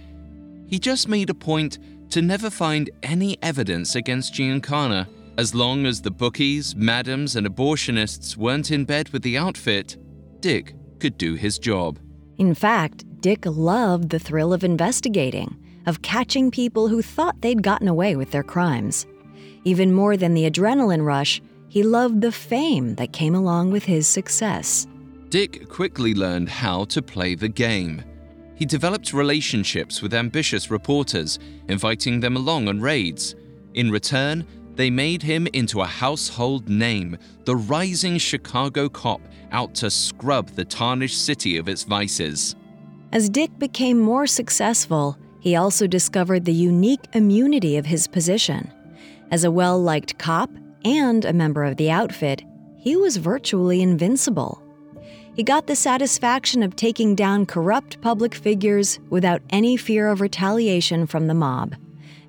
He 0.70 0.78
just 0.78 1.08
made 1.08 1.32
a 1.32 1.34
point 1.34 1.80
to 2.12 2.22
never 2.22 2.50
find 2.52 2.90
any 3.02 3.38
evidence 3.42 3.96
against 3.96 4.34
Giancana. 4.34 5.08
As 5.38 5.56
long 5.56 5.86
as 5.86 6.02
the 6.02 6.12
bookies, 6.12 6.76
madams, 6.76 7.36
and 7.36 7.48
abortionists 7.48 8.38
weren't 8.38 8.72
in 8.72 8.86
bed 8.86 9.10
with 9.10 9.24
the 9.24 9.38
outfit, 9.38 9.98
Dick 10.42 10.76
could 11.00 11.18
do 11.18 11.34
his 11.34 11.58
job. 11.58 11.98
In 12.38 12.54
fact, 12.54 13.04
Dick 13.20 13.46
loved 13.46 14.10
the 14.10 14.20
thrill 14.20 14.54
of 14.54 14.64
investigating, 14.64 15.58
of 15.88 16.02
catching 16.02 16.52
people 16.52 16.88
who 16.88 17.02
thought 17.02 17.42
they'd 17.42 17.64
gotten 17.64 17.88
away 17.88 18.16
with 18.16 18.32
their 18.32 18.44
crimes. 18.44 19.08
Even 19.64 19.92
more 19.92 20.18
than 20.18 20.36
the 20.36 20.50
adrenaline 20.50 21.06
rush, 21.06 21.42
he 21.68 21.84
loved 21.84 22.22
the 22.22 22.32
fame 22.32 22.96
that 22.96 23.14
came 23.14 23.34
along 23.36 23.72
with 23.72 23.84
his 23.84 24.08
success. 24.08 24.88
Dick 25.30 25.68
quickly 25.70 26.14
learned 26.14 26.50
how 26.50 26.86
to 26.86 27.02
play 27.02 27.36
the 27.36 27.50
game. 27.50 28.04
He 28.60 28.66
developed 28.66 29.14
relationships 29.14 30.02
with 30.02 30.14
ambitious 30.14 30.70
reporters, 30.70 31.40
inviting 31.70 32.20
them 32.20 32.36
along 32.36 32.68
on 32.68 32.82
raids. 32.82 33.34
In 33.74 33.90
return, 33.90 34.46
they 34.76 34.90
made 34.90 35.24
him 35.24 35.48
into 35.54 35.80
a 35.80 35.86
household 35.86 36.68
name, 36.68 37.18
the 37.46 37.56
rising 37.56 38.18
Chicago 38.18 38.90
cop 38.90 39.22
out 39.54 39.74
to 39.76 39.90
scrub 39.90 40.50
the 40.50 40.66
tarnished 40.66 41.24
city 41.24 41.56
of 41.56 41.70
its 41.70 41.84
vices. 41.84 42.58
As 43.14 43.30
Dick 43.30 43.58
became 43.60 43.98
more 43.98 44.28
successful, 44.28 45.18
he 45.40 45.56
also 45.56 45.88
discovered 45.88 46.44
the 46.44 46.52
unique 46.52 47.08
immunity 47.14 47.78
of 47.78 47.86
his 47.86 48.08
position. 48.08 48.70
As 49.32 49.46
a 49.46 49.52
well 49.52 49.82
liked 49.82 50.18
cop 50.18 50.50
and 50.84 51.24
a 51.24 51.32
member 51.32 51.64
of 51.64 51.78
the 51.78 51.92
outfit, 51.92 52.44
he 52.78 52.98
was 52.98 53.16
virtually 53.16 53.82
invincible. 53.82 54.62
He 55.40 55.44
got 55.44 55.68
the 55.68 55.76
satisfaction 55.78 56.64
of 56.64 56.76
taking 56.76 57.16
down 57.16 57.46
corrupt 57.46 58.02
public 58.02 58.36
figures 58.36 59.00
without 59.10 59.42
any 59.50 59.78
fear 59.78 60.10
of 60.10 60.20
retaliation 60.20 61.08
from 61.08 61.28
the 61.28 61.34
mob. 61.34 61.76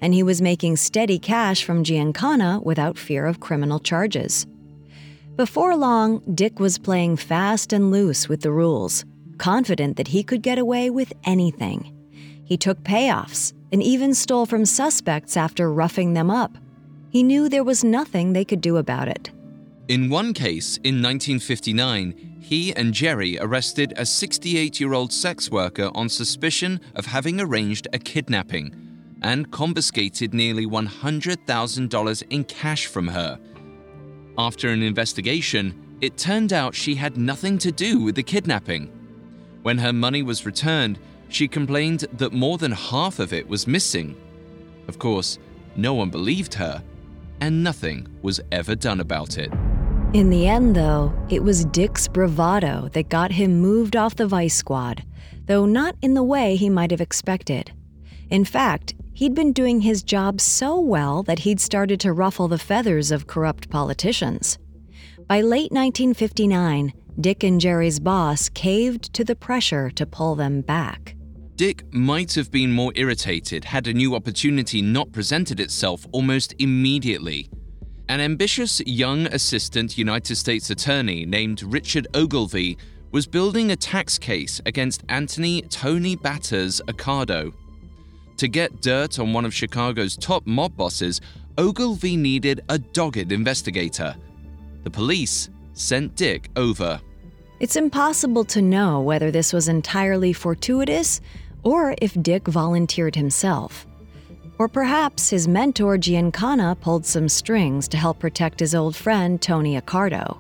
And 0.01 0.15
he 0.15 0.23
was 0.23 0.41
making 0.41 0.77
steady 0.77 1.19
cash 1.19 1.65
from 1.65 1.83
Giancana 1.83 2.63
without 2.63 2.97
fear 2.97 3.27
of 3.27 3.41
criminal 3.41 3.81
charges. 3.81 4.47
Before 5.35 5.77
long, 5.77 6.21
Dick 6.37 6.61
was 6.61 6.79
playing 6.79 7.17
fast 7.17 7.73
and 7.73 7.91
loose 7.91 8.29
with 8.29 8.43
the 8.43 8.53
rules, 8.53 9.05
confident 9.39 9.97
that 9.97 10.07
he 10.07 10.23
could 10.23 10.41
get 10.41 10.61
away 10.61 10.89
with 10.89 11.13
anything. 11.25 11.93
He 12.45 12.57
took 12.57 12.85
payoffs 12.85 13.53
and 13.73 13.83
even 13.83 14.15
stole 14.15 14.47
from 14.47 14.65
suspects 14.65 15.37
after 15.37 15.73
roughing 15.73 16.15
them 16.15 16.31
up. 16.31 16.57
He 17.09 17.25
knew 17.25 17.49
there 17.49 17.65
was 17.65 17.83
nothing 17.83 18.35
they 18.35 18.45
could 18.45 18.61
do 18.61 18.77
about 18.77 19.09
it. 19.09 19.33
In 19.89 20.09
one 20.09 20.33
case, 20.33 20.77
in 20.85 21.03
1959, 21.03 22.30
he 22.51 22.75
and 22.75 22.93
Jerry 22.93 23.39
arrested 23.39 23.95
a 23.97 24.05
68 24.05 24.81
year 24.81 24.93
old 24.93 25.13
sex 25.13 25.53
worker 25.53 25.89
on 25.95 26.09
suspicion 26.09 26.81
of 26.97 27.07
having 27.07 27.41
arranged 27.41 27.87
a 27.93 27.99
kidnapping 28.01 28.75
and 29.23 29.49
confiscated 29.53 30.35
nearly 30.35 30.67
$100,000 30.67 32.23
in 32.29 32.43
cash 32.43 32.87
from 32.87 33.07
her. 33.07 33.39
After 34.37 34.71
an 34.71 34.83
investigation, 34.83 35.97
it 36.01 36.19
turned 36.19 36.53
out 36.53 36.75
she 36.75 36.97
had 36.97 37.17
nothing 37.17 37.57
to 37.59 37.71
do 37.71 38.01
with 38.01 38.17
the 38.17 38.25
kidnapping. 38.25 38.91
When 39.63 39.79
her 39.79 39.93
money 39.93 40.25
was 40.25 40.45
returned, 40.45 40.99
she 41.29 41.47
complained 41.47 42.07
that 42.15 42.33
more 42.33 42.59
than 42.59 42.73
half 42.73 43.21
of 43.21 43.33
it 43.33 43.47
was 43.47 43.69
missing. 43.69 44.17
Of 44.89 44.99
course, 44.99 45.39
no 45.77 45.95
one 45.95 46.11
believed 46.11 46.55
her, 46.55 46.83
and 47.41 47.63
nothing 47.63 48.09
was 48.23 48.41
ever 48.51 48.75
done 48.75 48.99
about 48.99 49.39
it. 49.39 49.53
In 50.13 50.29
the 50.29 50.49
end, 50.49 50.75
though, 50.75 51.15
it 51.29 51.45
was 51.45 51.65
Dick's 51.67 52.09
bravado 52.09 52.89
that 52.95 53.09
got 53.09 53.31
him 53.31 53.61
moved 53.61 53.95
off 53.95 54.17
the 54.17 54.27
vice 54.27 54.57
squad, 54.57 55.05
though 55.47 55.67
not 55.67 55.95
in 56.03 56.15
the 56.15 56.25
way 56.25 56.57
he 56.57 56.69
might 56.69 56.91
have 56.91 57.01
expected. 57.01 57.71
In 58.29 58.45
fact, 58.45 58.95
he'd 59.13 59.35
been 59.35 59.53
doing 59.53 59.81
his 59.81 60.03
job 60.03 60.41
so 60.41 60.81
well 60.81 61.23
that 61.23 61.39
he'd 61.39 61.61
started 61.61 62.01
to 62.01 62.13
ruffle 62.13 62.49
the 62.49 62.59
feathers 62.59 63.13
of 63.13 63.29
corrupt 63.29 63.71
politicians. 63.71 64.59
By 65.29 65.43
late 65.43 65.71
1959, 65.71 66.93
Dick 67.21 67.45
and 67.45 67.61
Jerry's 67.61 68.01
boss 68.01 68.49
caved 68.49 69.13
to 69.15 69.23
the 69.23 69.37
pressure 69.37 69.91
to 69.91 70.07
pull 70.07 70.35
them 70.35 70.61
back. 70.61 71.15
Dick 71.55 71.85
might 71.95 72.33
have 72.35 72.51
been 72.51 72.73
more 72.73 72.91
irritated 72.97 73.65
had 73.65 73.87
a 73.87 73.95
new 73.95 74.17
opportunity 74.17 74.83
not 74.83 75.13
presented 75.13 75.61
itself 75.61 76.05
almost 76.11 76.53
immediately. 76.59 77.49
An 78.11 78.21
ambitious 78.21 78.83
young 78.87 79.29
assistant 79.29 79.97
United 79.97 80.35
States 80.35 80.69
attorney 80.71 81.25
named 81.25 81.63
Richard 81.63 82.09
Ogilvie 82.13 82.77
was 83.13 83.25
building 83.25 83.71
a 83.71 83.77
tax 83.77 84.19
case 84.19 84.61
against 84.67 85.05
Anthony 85.09 85.63
Tony 85.63 86.17
Batters 86.17 86.83
Accardo. 86.89 87.53
To 88.39 88.49
get 88.49 88.83
dirt 88.83 89.21
on 89.21 89.33
one 89.33 89.45
of 89.45 89.55
Chicago's 89.55 90.17
top 90.17 90.45
mob 90.45 90.77
bosses, 90.77 91.21
Ogilvie 91.57 92.17
needed 92.17 92.63
a 92.69 92.81
dogged 92.81 93.31
investigator. 93.31 94.17
The 94.83 94.91
police 94.91 95.49
sent 95.75 96.17
Dick 96.17 96.51
over. 96.57 97.01
It's 97.61 97.77
impossible 97.77 98.45
to 98.47 98.61
know 98.61 99.01
whether 99.01 99.31
this 99.31 99.53
was 99.53 99.69
entirely 99.69 100.33
fortuitous 100.33 101.21
or 101.63 101.95
if 102.03 102.21
Dick 102.21 102.49
volunteered 102.49 103.15
himself. 103.15 103.87
Or 104.61 104.69
perhaps 104.69 105.31
his 105.31 105.49
mentor 105.49 105.97
Giancana 105.97 106.79
pulled 106.79 107.07
some 107.07 107.31
strings 107.31 107.89
to 107.89 107.97
help 107.97 108.19
protect 108.19 108.61
his 108.61 108.75
old 108.75 108.95
friend 108.95 109.41
Tony 109.41 109.81
Accardo. 109.81 110.37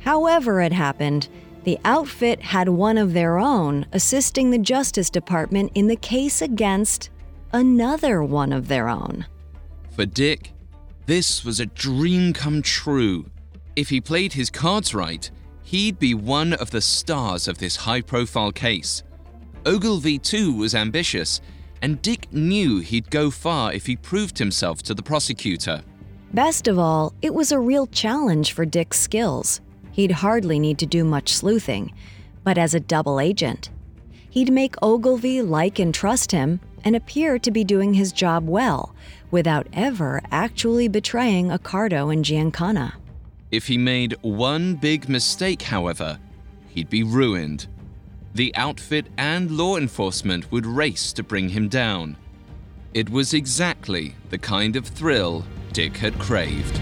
However, 0.00 0.60
it 0.60 0.72
happened, 0.72 1.28
the 1.62 1.78
outfit 1.84 2.42
had 2.42 2.68
one 2.68 2.98
of 2.98 3.12
their 3.12 3.38
own 3.38 3.86
assisting 3.92 4.50
the 4.50 4.58
Justice 4.58 5.08
Department 5.08 5.70
in 5.76 5.86
the 5.86 5.94
case 5.94 6.42
against 6.42 7.10
another 7.52 8.24
one 8.24 8.52
of 8.52 8.66
their 8.66 8.88
own. 8.88 9.24
For 9.90 10.04
Dick, 10.04 10.52
this 11.06 11.44
was 11.44 11.60
a 11.60 11.66
dream 11.66 12.32
come 12.32 12.62
true. 12.62 13.26
If 13.76 13.88
he 13.88 14.00
played 14.00 14.32
his 14.32 14.50
cards 14.50 14.96
right, 14.96 15.30
he'd 15.62 16.00
be 16.00 16.12
one 16.12 16.54
of 16.54 16.72
the 16.72 16.80
stars 16.80 17.46
of 17.46 17.58
this 17.58 17.76
high 17.76 18.00
profile 18.00 18.50
case. 18.50 19.04
Ogilvie, 19.64 20.18
too, 20.18 20.56
was 20.56 20.74
ambitious, 20.74 21.40
and 21.82 22.00
Dick 22.02 22.32
knew 22.32 22.80
he'd 22.80 23.10
go 23.10 23.30
far 23.30 23.72
if 23.72 23.86
he 23.86 23.96
proved 23.96 24.38
himself 24.38 24.82
to 24.84 24.94
the 24.94 25.02
prosecutor. 25.02 25.82
Best 26.32 26.68
of 26.68 26.78
all, 26.78 27.12
it 27.22 27.34
was 27.34 27.50
a 27.50 27.58
real 27.58 27.86
challenge 27.86 28.52
for 28.52 28.64
Dick's 28.64 29.00
skills. 29.00 29.60
He'd 29.92 30.12
hardly 30.12 30.58
need 30.58 30.78
to 30.78 30.86
do 30.86 31.04
much 31.04 31.32
sleuthing, 31.32 31.92
but 32.44 32.56
as 32.56 32.74
a 32.74 32.80
double 32.80 33.18
agent. 33.18 33.70
He'd 34.30 34.52
make 34.52 34.80
Ogilvie 34.82 35.42
like 35.42 35.78
and 35.78 35.92
trust 35.92 36.30
him 36.30 36.60
and 36.84 36.94
appear 36.94 37.38
to 37.38 37.50
be 37.50 37.64
doing 37.64 37.94
his 37.94 38.12
job 38.12 38.48
well, 38.48 38.94
without 39.30 39.66
ever 39.72 40.22
actually 40.30 40.88
betraying 40.88 41.48
Accardo 41.48 42.12
and 42.12 42.24
Giancana. 42.24 42.94
If 43.50 43.66
he 43.66 43.76
made 43.76 44.16
one 44.22 44.76
big 44.76 45.08
mistake, 45.08 45.62
however, 45.62 46.18
he'd 46.68 46.88
be 46.88 47.02
ruined. 47.02 47.66
The 48.34 48.54
outfit 48.54 49.06
and 49.18 49.50
law 49.50 49.76
enforcement 49.76 50.52
would 50.52 50.66
race 50.66 51.12
to 51.14 51.22
bring 51.22 51.48
him 51.48 51.68
down. 51.68 52.16
It 52.94 53.10
was 53.10 53.34
exactly 53.34 54.14
the 54.30 54.38
kind 54.38 54.76
of 54.76 54.86
thrill 54.86 55.44
Dick 55.72 55.96
had 55.96 56.18
craved. 56.18 56.80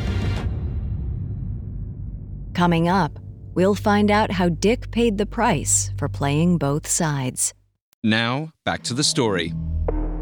Coming 2.55 2.89
up, 2.89 3.19
we'll 3.55 3.75
find 3.75 4.11
out 4.11 4.31
how 4.31 4.49
Dick 4.49 4.91
paid 4.91 5.17
the 5.17 5.27
price 5.27 5.93
for 5.97 6.09
playing 6.09 6.59
both 6.59 6.87
sides. 6.87 7.55
Now, 8.03 8.53
back 8.65 8.83
to 8.85 8.95
the 8.95 9.05
story. 9.05 9.55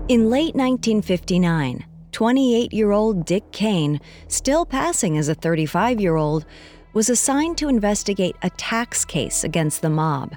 In 0.08 0.30
late 0.30 0.54
1959, 0.54 1.84
28 2.12 2.72
year 2.72 2.92
old 2.92 3.24
Dick 3.24 3.50
Cain, 3.52 4.00
still 4.28 4.64
passing 4.64 5.18
as 5.18 5.28
a 5.28 5.34
35 5.34 6.00
year 6.00 6.16
old, 6.16 6.46
was 6.94 7.10
assigned 7.10 7.58
to 7.58 7.68
investigate 7.68 8.36
a 8.42 8.50
tax 8.50 9.04
case 9.04 9.42
against 9.44 9.82
the 9.82 9.90
mob. 9.90 10.36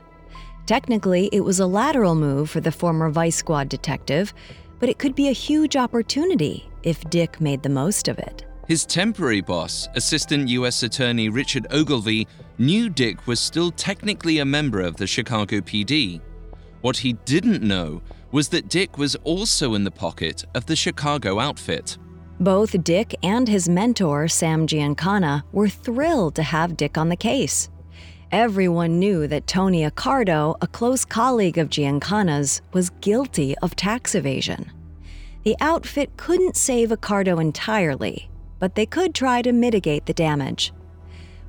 Technically, 0.69 1.29
it 1.31 1.43
was 1.43 1.59
a 1.59 1.65
lateral 1.65 2.13
move 2.13 2.47
for 2.47 2.61
the 2.61 2.71
former 2.71 3.09
vice 3.09 3.37
squad 3.37 3.69
detective, 3.69 4.35
but 4.79 4.87
it 4.87 4.99
could 4.99 5.15
be 5.15 5.27
a 5.27 5.31
huge 5.31 5.75
opportunity 5.75 6.69
if 6.83 7.09
Dick 7.09 7.41
made 7.41 7.63
the 7.63 7.69
most 7.69 8.07
of 8.07 8.19
it. 8.19 8.45
His 8.67 8.85
temporary 8.85 9.41
boss, 9.41 9.89
Assistant 9.95 10.47
U.S. 10.49 10.83
Attorney 10.83 11.27
Richard 11.27 11.65
Ogilvie, 11.71 12.27
knew 12.59 12.87
Dick 12.87 13.25
was 13.25 13.39
still 13.39 13.71
technically 13.71 14.37
a 14.37 14.45
member 14.45 14.79
of 14.79 14.97
the 14.97 15.07
Chicago 15.07 15.59
PD. 15.59 16.21
What 16.81 16.97
he 16.97 17.13
didn't 17.25 17.63
know 17.63 18.03
was 18.31 18.49
that 18.49 18.69
Dick 18.69 18.95
was 18.95 19.15
also 19.23 19.73
in 19.73 19.83
the 19.83 19.89
pocket 19.89 20.45
of 20.53 20.67
the 20.67 20.75
Chicago 20.75 21.39
outfit. 21.39 21.97
Both 22.39 22.83
Dick 22.83 23.15
and 23.23 23.47
his 23.47 23.67
mentor, 23.67 24.27
Sam 24.27 24.67
Giancana, 24.67 25.41
were 25.51 25.67
thrilled 25.67 26.35
to 26.35 26.43
have 26.43 26.77
Dick 26.77 26.95
on 26.95 27.09
the 27.09 27.15
case. 27.15 27.69
Everyone 28.31 28.99
knew 28.99 29.25
that 29.25 29.47
Tony 29.47 29.81
Accardo, 29.81 30.55
a 30.61 30.67
close 30.67 31.03
colleague 31.03 31.57
of 31.57 31.71
Giancana's, 31.71 32.61
was 32.73 32.91
guilty 33.01 33.57
of 33.57 33.75
tax 33.75 34.13
evasion. 34.13 34.71
The 35.41 35.55
outfit 35.59 36.15
couldn't 36.15 36.55
save 36.55 36.89
Accardo 36.89 37.41
entirely, 37.41 38.29
but 38.59 38.75
they 38.75 38.85
could 38.85 39.15
try 39.15 39.41
to 39.41 39.51
mitigate 39.51 40.05
the 40.05 40.13
damage. 40.13 40.71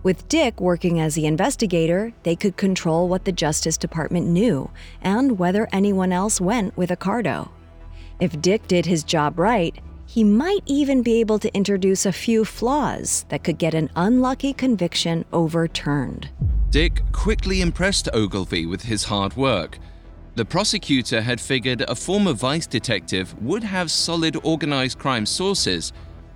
With 0.02 0.26
Dick 0.28 0.58
working 0.58 0.98
as 0.98 1.14
the 1.14 1.26
investigator, 1.26 2.14
they 2.22 2.34
could 2.34 2.56
control 2.56 3.08
what 3.08 3.26
the 3.26 3.32
Justice 3.32 3.76
Department 3.76 4.28
knew 4.28 4.70
and 5.02 5.38
whether 5.38 5.68
anyone 5.72 6.12
else 6.12 6.40
went 6.40 6.74
with 6.78 6.88
Accardo. 6.88 7.50
If 8.20 8.40
Dick 8.40 8.66
did 8.66 8.86
his 8.86 9.04
job 9.04 9.38
right, 9.38 9.78
he 10.10 10.24
might 10.24 10.64
even 10.66 11.04
be 11.04 11.20
able 11.20 11.38
to 11.38 11.54
introduce 11.54 12.04
a 12.04 12.10
few 12.10 12.44
flaws 12.44 13.24
that 13.28 13.44
could 13.44 13.58
get 13.58 13.74
an 13.74 13.88
unlucky 13.94 14.52
conviction 14.52 15.24
overturned. 15.32 16.28
Dick 16.70 17.00
quickly 17.12 17.60
impressed 17.60 18.08
Ogilvie 18.12 18.66
with 18.66 18.82
his 18.82 19.04
hard 19.04 19.36
work. 19.36 19.78
The 20.34 20.44
prosecutor 20.44 21.20
had 21.20 21.40
figured 21.40 21.82
a 21.82 21.94
former 21.94 22.32
vice 22.32 22.66
detective 22.66 23.40
would 23.40 23.62
have 23.62 23.88
solid 23.88 24.36
organized 24.42 24.98
crime 24.98 25.26
sources, 25.26 25.92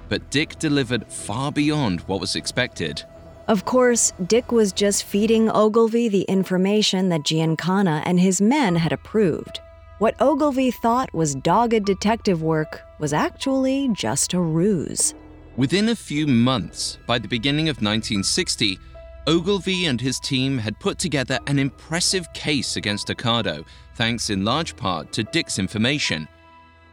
but 0.08 0.30
Dick 0.30 0.56
delivered 0.60 1.08
far 1.08 1.50
beyond 1.50 2.02
what 2.02 2.20
was 2.20 2.37
expected. 2.37 3.02
Of 3.48 3.64
course, 3.64 4.12
Dick 4.24 4.52
was 4.52 4.72
just 4.72 5.02
feeding 5.02 5.50
Ogilvie 5.50 6.08
the 6.08 6.22
information 6.22 7.08
that 7.08 7.24
Giancana 7.24 8.04
and 8.06 8.20
his 8.20 8.40
men 8.40 8.76
had 8.76 8.92
approved. 8.92 9.58
What 10.05 10.21
Ogilvie 10.21 10.71
thought 10.71 11.14
was 11.14 11.35
dogged 11.35 11.87
detective 11.87 12.43
work 12.43 12.83
was 12.99 13.14
actually 13.14 13.88
just 13.95 14.35
a 14.35 14.38
ruse. 14.38 15.14
Within 15.57 15.88
a 15.88 15.97
few 15.97 16.27
months, 16.27 16.99
by 17.07 17.19
the 17.19 17.27
beginning 17.27 17.71
of 17.71 17.77
1960, 17.77 18.79
Ogilvie 19.27 19.87
and 19.87 19.99
his 19.99 20.21
team 20.21 20.59
had 20.59 20.79
put 20.79 20.99
together 20.99 21.38
an 21.47 21.59
impressive 21.59 22.31
case 22.35 22.77
against 22.77 23.09
Accardo, 23.09 23.64
thanks 23.95 24.29
in 24.29 24.45
large 24.45 24.77
part 24.77 25.11
to 25.12 25.25
Dick's 25.25 25.59
information. 25.59 26.29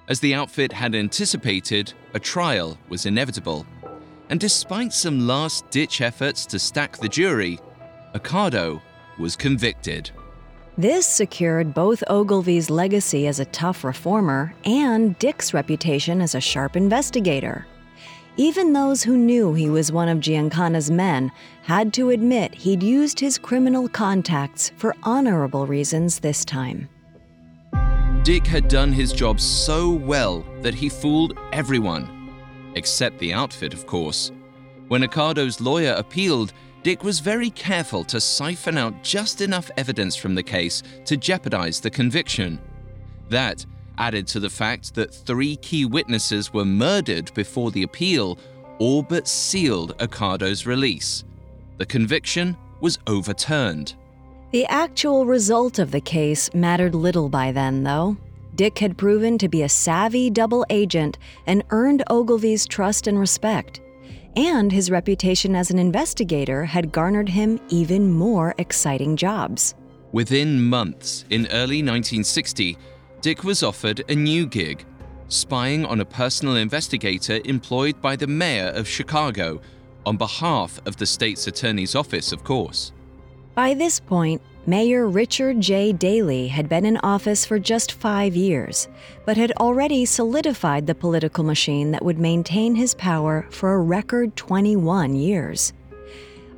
As 0.08 0.22
the 0.22 0.34
outfit 0.34 0.72
had 0.72 0.96
anticipated, 0.96 1.92
a 2.14 2.20
trial 2.20 2.78
was 2.88 3.06
inevitable. 3.06 3.66
And 4.30 4.40
despite 4.40 4.94
some 4.94 5.28
last 5.28 5.70
ditch 5.70 6.00
efforts 6.00 6.46
to 6.46 6.58
stack 6.58 6.96
the 6.96 7.10
jury, 7.10 7.60
Accardo 8.16 8.82
was 9.20 9.36
convicted. 9.36 10.12
This 10.78 11.06
secured 11.06 11.74
both 11.74 12.02
Ogilvie's 12.10 12.70
legacy 12.70 13.28
as 13.28 13.40
a 13.40 13.46
tough 13.46 13.84
reformer 13.84 14.54
and 14.64 15.20
Dick's 15.20 15.54
reputation 15.54 16.22
as 16.22 16.34
a 16.34 16.40
sharp 16.40 16.78
investigator. 16.78 17.68
Even 18.38 18.72
those 18.72 19.04
who 19.04 19.18
knew 19.18 19.54
he 19.54 19.70
was 19.70 19.92
one 19.92 20.08
of 20.08 20.20
Giancana's 20.20 20.90
men 20.90 21.30
had 21.64 21.94
to 21.96 22.12
admit 22.12 22.56
he'd 22.56 22.82
used 22.82 23.20
his 23.20 23.38
criminal 23.38 23.90
contacts 23.90 24.72
for 24.78 24.96
honorable 25.04 25.68
reasons 25.68 26.20
this 26.20 26.46
time. 26.46 26.88
Dick 28.24 28.48
had 28.48 28.70
done 28.70 28.94
his 28.94 29.12
job 29.12 29.42
so 29.42 29.90
well 29.90 30.46
that 30.62 30.74
he 30.74 30.88
fooled 30.88 31.38
everyone. 31.52 32.34
Except 32.76 33.20
the 33.20 33.34
outfit, 33.34 33.74
of 33.74 33.86
course. 33.86 34.32
When 34.88 35.04
Accardo's 35.04 35.60
lawyer 35.60 35.94
appealed, 35.98 36.54
Dick 36.84 37.04
was 37.04 37.20
very 37.20 37.52
careful 37.52 38.04
to 38.06 38.20
siphon 38.20 38.76
out 38.76 39.04
just 39.04 39.42
enough 39.42 39.70
evidence 39.78 40.16
from 40.16 40.34
the 40.34 40.42
case 40.42 40.82
to 41.06 41.16
jeopardize 41.16 41.80
the 41.80 41.92
conviction. 41.92 42.60
That, 43.30 43.64
added 44.00 44.26
to 44.30 44.40
the 44.40 44.50
fact 44.50 44.96
that 44.96 45.14
three 45.14 45.58
key 45.58 45.86
witnesses 45.86 46.52
were 46.52 46.66
murdered 46.66 47.32
before 47.36 47.70
the 47.70 47.84
appeal, 47.84 48.40
all 48.80 49.04
but 49.04 49.28
sealed 49.28 49.96
Accardo's 50.00 50.66
release. 50.66 51.24
The 51.78 51.86
conviction 51.86 52.58
was 52.80 52.98
overturned. 53.06 53.94
The 54.52 54.66
actual 54.66 55.28
result 55.28 55.78
of 55.78 55.92
the 55.92 56.02
case 56.02 56.52
mattered 56.54 56.96
little 56.96 57.30
by 57.30 57.52
then, 57.52 57.84
though. 57.84 58.18
Dick 58.56 58.80
had 58.80 58.98
proven 58.98 59.38
to 59.38 59.48
be 59.48 59.62
a 59.62 59.70
savvy 59.70 60.32
double 60.32 60.66
agent 60.72 61.20
and 61.46 61.64
earned 61.70 62.04
Ogilvie's 62.10 62.66
trust 62.66 63.06
and 63.06 63.20
respect. 63.20 63.82
And 64.36 64.72
his 64.72 64.90
reputation 64.90 65.56
as 65.56 65.72
an 65.72 65.80
investigator 65.80 66.66
had 66.66 66.92
garnered 66.92 67.30
him 67.30 67.60
even 67.70 68.12
more 68.12 68.56
exciting 68.58 69.18
jobs. 69.18 69.76
Within 70.12 70.62
months, 70.62 71.26
in 71.30 71.48
early 71.48 71.82
1960, 71.84 72.78
Dick 73.22 73.44
was 73.44 73.62
offered 73.64 74.04
a 74.10 74.16
new 74.16 74.46
gig 74.46 74.86
spying 75.28 75.86
on 75.86 76.02
a 76.02 76.06
personal 76.06 76.58
investigator 76.58 77.40
employed 77.46 78.02
by 78.02 78.16
the 78.16 78.28
mayor 78.28 78.68
of 78.68 78.88
Chicago 78.88 79.62
on 80.06 80.18
behalf 80.18 80.80
of 80.86 80.98
the 80.98 81.06
state's 81.06 81.48
attorney's 81.48 81.96
office, 81.96 82.32
of 82.32 82.44
course. 82.44 82.92
By 83.56 83.74
this 83.74 84.00
point, 84.00 84.42
Mayor 84.68 85.08
Richard 85.08 85.60
J. 85.60 85.92
Daley 85.92 86.48
had 86.48 86.70
been 86.70 86.86
in 86.86 86.98
office 86.98 87.46
for 87.46 87.58
just 87.58 87.94
five 87.94 88.36
years, 88.36 88.88
but 89.26 89.36
had 89.36 89.52
already 89.54 90.06
solidified 90.06 90.86
the 90.86 90.94
political 90.94 91.44
machine 91.44 91.90
that 91.92 92.06
would 92.06 92.20
maintain 92.20 92.76
his 92.76 92.94
power 92.94 93.48
for 93.50 93.74
a 93.74 93.80
record 93.80 94.36
21 94.36 95.16
years. 95.16 95.74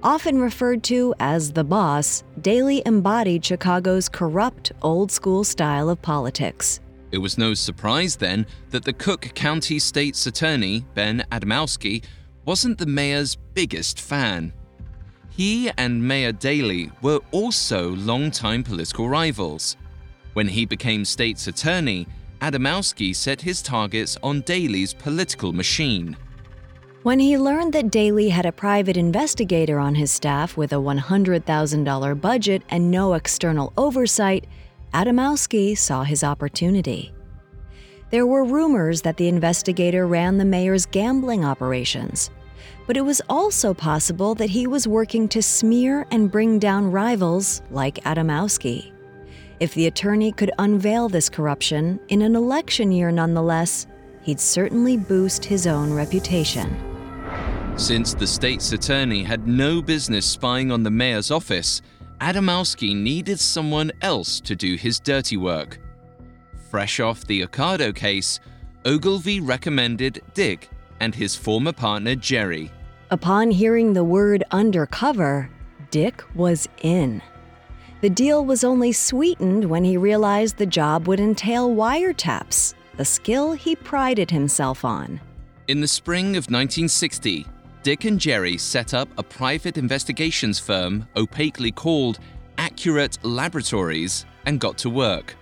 Often 0.03 0.39
referred 0.39 0.83
to 0.83 1.15
as 1.21 1.53
the 1.53 1.63
boss, 1.63 2.25
Daley 2.41 2.83
embodied 2.85 3.45
Chicago's 3.45 4.09
corrupt, 4.09 4.73
old 4.81 5.09
school 5.09 5.45
style 5.45 5.87
of 5.89 6.01
politics. 6.01 6.81
It 7.13 7.19
was 7.19 7.37
no 7.37 7.53
surprise 7.53 8.17
then 8.17 8.45
that 8.71 8.83
the 8.83 8.91
Cook 8.91 9.31
County 9.33 9.79
State's 9.79 10.27
Attorney, 10.27 10.83
Ben 10.93 11.25
Adamowski, 11.31 12.03
wasn't 12.43 12.79
the 12.79 12.85
mayor's 12.85 13.37
biggest 13.53 14.01
fan. 14.01 14.51
He 15.35 15.71
and 15.79 16.07
Mayor 16.07 16.31
Daley 16.31 16.91
were 17.01 17.19
also 17.31 17.89
longtime 17.95 18.63
political 18.63 19.09
rivals. 19.09 19.77
When 20.33 20.47
he 20.47 20.65
became 20.65 21.03
state's 21.05 21.47
attorney, 21.47 22.07
Adamowski 22.41 23.15
set 23.15 23.41
his 23.41 23.63
targets 23.63 24.15
on 24.21 24.41
Daley's 24.41 24.93
political 24.93 25.51
machine. 25.51 26.15
When 27.01 27.19
he 27.19 27.37
learned 27.37 27.73
that 27.73 27.89
Daley 27.89 28.29
had 28.29 28.45
a 28.45 28.51
private 28.51 28.95
investigator 28.95 29.79
on 29.79 29.95
his 29.95 30.11
staff 30.11 30.55
with 30.55 30.71
a 30.71 30.77
$100,000 30.77 32.21
budget 32.21 32.61
and 32.69 32.91
no 32.91 33.13
external 33.13 33.73
oversight, 33.75 34.45
Adamowski 34.93 35.75
saw 35.75 36.03
his 36.03 36.23
opportunity. 36.23 37.11
There 38.11 38.27
were 38.27 38.45
rumors 38.45 39.01
that 39.01 39.17
the 39.17 39.27
investigator 39.27 40.05
ran 40.05 40.37
the 40.37 40.45
mayor's 40.45 40.85
gambling 40.85 41.43
operations, 41.43 42.29
but 42.85 42.97
it 42.97 43.01
was 43.05 43.21
also 43.29 43.73
possible 43.73 44.35
that 44.35 44.49
he 44.49 44.67
was 44.67 44.87
working 44.87 45.27
to 45.29 45.41
smear 45.41 46.05
and 46.11 46.31
bring 46.31 46.59
down 46.59 46.91
rivals 46.91 47.61
like 47.71 47.95
Adamowski. 48.03 48.91
If 49.59 49.73
the 49.73 49.87
attorney 49.87 50.31
could 50.31 50.51
unveil 50.59 51.07
this 51.07 51.29
corruption 51.29 51.99
in 52.09 52.21
an 52.21 52.35
election 52.35 52.91
year 52.91 53.11
nonetheless, 53.11 53.87
he'd 54.23 54.39
certainly 54.39 54.97
boost 54.97 55.45
his 55.45 55.67
own 55.67 55.93
reputation. 55.93 56.75
Since 57.77 58.13
the 58.13 58.27
state's 58.27 58.71
attorney 58.71 59.23
had 59.23 59.47
no 59.47 59.81
business 59.81 60.25
spying 60.25 60.71
on 60.71 60.83
the 60.83 60.91
mayor's 60.91 61.31
office, 61.31 61.81
Adamowski 62.21 62.95
needed 62.95 63.39
someone 63.39 63.91
else 64.01 64.39
to 64.41 64.55
do 64.55 64.75
his 64.75 64.99
dirty 64.99 65.37
work. 65.37 65.79
Fresh 66.69 66.99
off 66.99 67.25
the 67.25 67.41
Accardo 67.41 67.93
case, 67.95 68.39
Ogilvie 68.85 69.39
recommended 69.39 70.21
Dick 70.33 70.69
and 71.03 71.13
his 71.13 71.35
former 71.35 71.73
partner 71.73 72.15
Jerry. 72.15 72.71
Upon 73.11 73.51
hearing 73.51 73.91
the 73.91 74.05
word 74.05 74.43
undercover, 74.51 75.49
Dick 75.91 76.23
was 76.33 76.67
in. 76.81 77.21
The 77.99 78.09
deal 78.09 78.45
was 78.45 78.63
only 78.63 78.93
sweetened 78.93 79.65
when 79.65 79.83
he 79.83 79.97
realized 79.97 80.57
the 80.57 80.65
job 80.65 81.07
would 81.07 81.19
entail 81.19 81.75
wiretaps, 81.75 82.73
a 82.97 83.05
skill 83.05 83.51
he 83.51 83.75
prided 83.75 84.31
himself 84.31 84.85
on. 84.85 85.19
In 85.67 85.81
the 85.81 85.87
spring 85.87 86.37
of 86.37 86.45
1960, 86.45 87.45
Dick 87.83 88.05
and 88.05 88.17
Jerry 88.17 88.57
set 88.57 88.93
up 88.93 89.09
a 89.17 89.23
private 89.23 89.77
investigations 89.77 90.57
firm 90.57 91.05
opaquely 91.17 91.71
called 91.71 92.19
Accurate 92.57 93.17
Laboratories 93.23 94.25
and 94.45 94.57
got 94.57 94.77
to 94.79 94.89
work. 94.89 95.35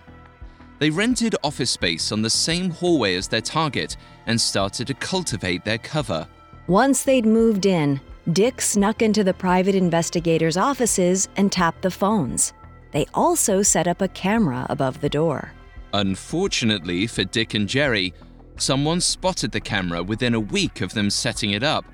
They 0.81 0.89
rented 0.89 1.35
office 1.43 1.69
space 1.69 2.11
on 2.11 2.23
the 2.23 2.29
same 2.31 2.71
hallway 2.71 3.13
as 3.13 3.27
their 3.27 3.39
target 3.39 3.97
and 4.25 4.41
started 4.41 4.87
to 4.87 4.95
cultivate 4.95 5.63
their 5.63 5.77
cover. 5.77 6.27
Once 6.65 7.03
they'd 7.03 7.23
moved 7.23 7.67
in, 7.67 8.01
Dick 8.33 8.59
snuck 8.59 9.03
into 9.03 9.23
the 9.23 9.35
private 9.35 9.75
investigators' 9.75 10.57
offices 10.57 11.29
and 11.35 11.51
tapped 11.51 11.83
the 11.83 11.91
phones. 11.91 12.53
They 12.93 13.05
also 13.13 13.61
set 13.61 13.87
up 13.87 14.01
a 14.01 14.07
camera 14.07 14.65
above 14.71 15.01
the 15.01 15.09
door. 15.09 15.51
Unfortunately 15.93 17.05
for 17.05 17.25
Dick 17.25 17.53
and 17.53 17.69
Jerry, 17.69 18.11
someone 18.57 19.01
spotted 19.01 19.51
the 19.51 19.61
camera 19.61 20.01
within 20.01 20.33
a 20.33 20.39
week 20.39 20.81
of 20.81 20.95
them 20.95 21.11
setting 21.11 21.51
it 21.51 21.61
up 21.61 21.85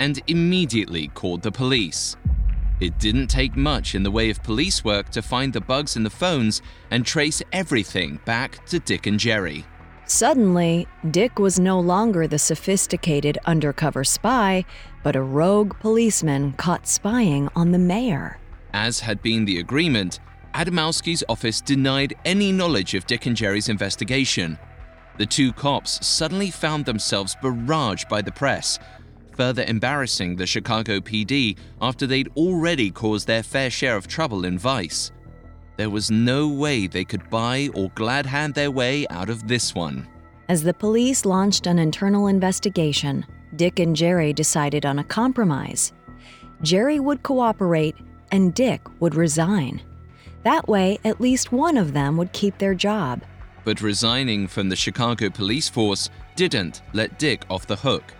and 0.00 0.20
immediately 0.26 1.08
called 1.08 1.40
the 1.40 1.50
police. 1.50 2.14
It 2.80 2.98
didn't 2.98 3.28
take 3.28 3.56
much 3.56 3.94
in 3.94 4.02
the 4.02 4.10
way 4.10 4.30
of 4.30 4.42
police 4.42 4.84
work 4.84 5.10
to 5.10 5.22
find 5.22 5.52
the 5.52 5.60
bugs 5.60 5.96
in 5.96 6.02
the 6.02 6.10
phones 6.10 6.60
and 6.90 7.06
trace 7.06 7.42
everything 7.52 8.18
back 8.24 8.66
to 8.66 8.78
Dick 8.80 9.06
and 9.06 9.18
Jerry. 9.18 9.64
Suddenly, 10.06 10.86
Dick 11.10 11.38
was 11.38 11.58
no 11.58 11.80
longer 11.80 12.26
the 12.26 12.38
sophisticated 12.38 13.38
undercover 13.46 14.04
spy, 14.04 14.64
but 15.02 15.16
a 15.16 15.22
rogue 15.22 15.78
policeman 15.78 16.52
caught 16.54 16.86
spying 16.86 17.48
on 17.56 17.70
the 17.70 17.78
mayor. 17.78 18.38
As 18.74 19.00
had 19.00 19.22
been 19.22 19.44
the 19.44 19.60
agreement, 19.60 20.18
Adamowski's 20.52 21.24
office 21.28 21.60
denied 21.60 22.14
any 22.24 22.52
knowledge 22.52 22.94
of 22.94 23.06
Dick 23.06 23.26
and 23.26 23.36
Jerry's 23.36 23.68
investigation. 23.68 24.58
The 25.16 25.26
two 25.26 25.52
cops 25.52 26.04
suddenly 26.04 26.50
found 26.50 26.84
themselves 26.84 27.36
barraged 27.36 28.08
by 28.08 28.20
the 28.20 28.32
press, 28.32 28.78
further 29.34 29.64
embarrassing 29.66 30.36
the 30.36 30.46
Chicago 30.46 31.00
PD 31.00 31.56
after 31.80 32.06
they'd 32.06 32.30
already 32.36 32.90
caused 32.90 33.26
their 33.26 33.42
fair 33.42 33.70
share 33.70 33.96
of 33.96 34.06
trouble 34.06 34.44
in 34.44 34.58
Vice. 34.58 35.10
There 35.76 35.90
was 35.90 36.10
no 36.10 36.48
way 36.48 36.86
they 36.86 37.04
could 37.04 37.28
buy 37.30 37.68
or 37.74 37.90
glad 37.94 38.26
hand 38.26 38.54
their 38.54 38.70
way 38.70 39.06
out 39.08 39.28
of 39.28 39.48
this 39.48 39.74
one. 39.74 40.08
As 40.48 40.62
the 40.62 40.74
police 40.74 41.24
launched 41.24 41.66
an 41.66 41.78
internal 41.78 42.28
investigation, 42.28 43.24
Dick 43.56 43.78
and 43.78 43.96
Jerry 43.96 44.32
decided 44.32 44.86
on 44.86 44.98
a 44.98 45.04
compromise. 45.04 45.92
Jerry 46.62 47.00
would 47.00 47.22
cooperate, 47.22 47.96
and 48.30 48.54
Dick 48.54 48.80
would 49.00 49.14
resign. 49.14 49.82
That 50.42 50.68
way, 50.68 50.98
at 51.04 51.20
least 51.20 51.52
one 51.52 51.76
of 51.76 51.92
them 51.92 52.16
would 52.16 52.32
keep 52.32 52.58
their 52.58 52.74
job. 52.74 53.22
But 53.64 53.80
resigning 53.80 54.46
from 54.46 54.68
the 54.68 54.76
Chicago 54.76 55.30
police 55.30 55.68
force 55.68 56.10
didn't 56.36 56.82
let 56.92 57.18
Dick 57.18 57.44
off 57.48 57.66
the 57.66 57.76
hook. 57.76 58.12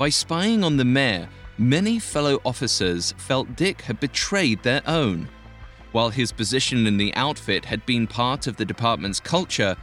By 0.00 0.08
spying 0.08 0.64
on 0.64 0.78
the 0.78 0.84
mayor, 0.86 1.28
many 1.58 1.98
fellow 1.98 2.40
officers 2.46 3.12
felt 3.18 3.54
Dick 3.54 3.82
had 3.82 4.00
betrayed 4.00 4.62
their 4.62 4.80
own. 4.86 5.28
While 5.92 6.08
his 6.08 6.32
position 6.32 6.86
in 6.86 6.96
the 6.96 7.14
outfit 7.16 7.66
had 7.66 7.84
been 7.84 8.06
part 8.06 8.46
of 8.46 8.56
the 8.56 8.64
department's 8.64 9.20
culture, 9.20 9.76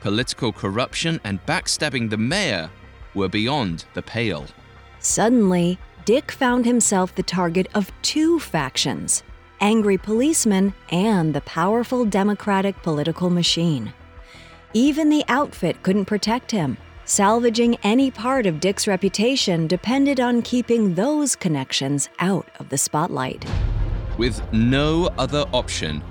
political 0.00 0.52
corruption 0.52 1.20
and 1.24 1.44
backstabbing 1.44 2.08
the 2.08 2.16
mayor 2.16 2.70
were 3.14 3.28
beyond 3.28 3.84
the 3.94 4.02
pale. 4.02 4.46
Suddenly, 5.00 5.76
Dick 6.04 6.30
found 6.30 6.64
himself 6.64 7.12
the 7.12 7.24
target 7.24 7.66
of 7.74 7.90
two 8.02 8.38
factions 8.38 9.24
angry 9.60 9.98
policemen 9.98 10.72
and 10.90 11.34
the 11.34 11.40
powerful 11.40 12.04
Democratic 12.04 12.80
political 12.84 13.28
machine. 13.28 13.92
Even 14.72 15.08
the 15.08 15.24
outfit 15.26 15.82
couldn't 15.82 16.04
protect 16.04 16.52
him. 16.52 16.76
Salvaging 17.06 17.76
any 17.82 18.10
part 18.10 18.46
of 18.46 18.60
Dick's 18.60 18.86
reputation 18.86 19.66
depended 19.66 20.20
on 20.20 20.40
keeping 20.40 20.94
those 20.94 21.36
connections 21.36 22.08
out 22.18 22.48
of 22.58 22.70
the 22.70 22.78
spotlight. 22.78 23.44
With 24.16 24.40
no 24.54 25.10
other 25.18 25.44
option, 25.52 26.02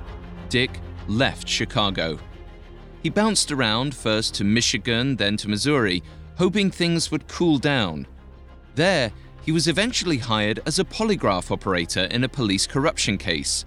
Dick 0.50 0.80
left 1.08 1.50
Chicago. 1.50 2.20
He 3.02 3.10
bounced 3.10 3.52
around 3.52 3.96
first 3.96 4.36
to 4.36 4.44
Michigan, 4.44 5.16
then 5.16 5.36
to 5.38 5.50
Missouri, 5.50 6.04
hoping 6.38 6.70
things 6.70 7.10
would 7.10 7.28
cool 7.28 7.58
down. 7.58 8.06
There, 8.76 9.12
he 9.42 9.52
was 9.52 9.68
eventually 9.68 10.20
hired 10.20 10.60
as 10.68 10.78
a 10.78 10.86
polygraph 10.86 11.50
operator 11.50 12.04
in 12.06 12.24
a 12.24 12.30
police 12.30 12.68
corruption 12.68 13.18
case. 13.18 13.66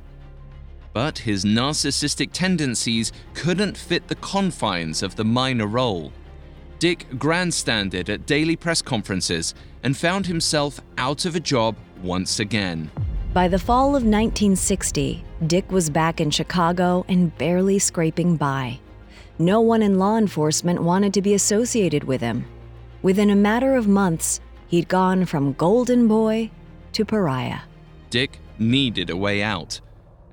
But 0.92 1.18
his 1.18 1.44
narcissistic 1.44 2.30
tendencies 2.32 3.10
couldn't 3.34 3.76
fit 3.76 4.06
the 4.06 4.14
confines 4.14 5.02
of 5.02 5.16
the 5.16 5.24
minor 5.24 5.66
role. 5.66 6.12
Dick 6.78 7.06
grandstanded 7.18 8.10
at 8.10 8.26
daily 8.26 8.56
press 8.56 8.82
conferences 8.82 9.54
and 9.82 9.96
found 9.96 10.26
himself 10.26 10.80
out 10.98 11.24
of 11.24 11.34
a 11.34 11.40
job 11.40 11.76
once 12.02 12.38
again. 12.38 12.90
By 13.32 13.48
the 13.48 13.58
fall 13.58 13.88
of 13.88 14.02
1960, 14.02 15.24
Dick 15.46 15.70
was 15.70 15.90
back 15.90 16.20
in 16.20 16.30
Chicago 16.30 17.04
and 17.08 17.36
barely 17.38 17.78
scraping 17.78 18.36
by. 18.36 18.78
No 19.38 19.60
one 19.60 19.82
in 19.82 19.98
law 19.98 20.16
enforcement 20.16 20.82
wanted 20.82 21.12
to 21.14 21.22
be 21.22 21.34
associated 21.34 22.04
with 22.04 22.20
him. 22.20 22.46
Within 23.02 23.30
a 23.30 23.36
matter 23.36 23.74
of 23.74 23.86
months, 23.86 24.40
he'd 24.68 24.88
gone 24.88 25.26
from 25.26 25.52
golden 25.54 26.08
boy 26.08 26.50
to 26.92 27.04
pariah. 27.04 27.60
Dick 28.10 28.38
needed 28.58 29.10
a 29.10 29.16
way 29.16 29.42
out, 29.42 29.80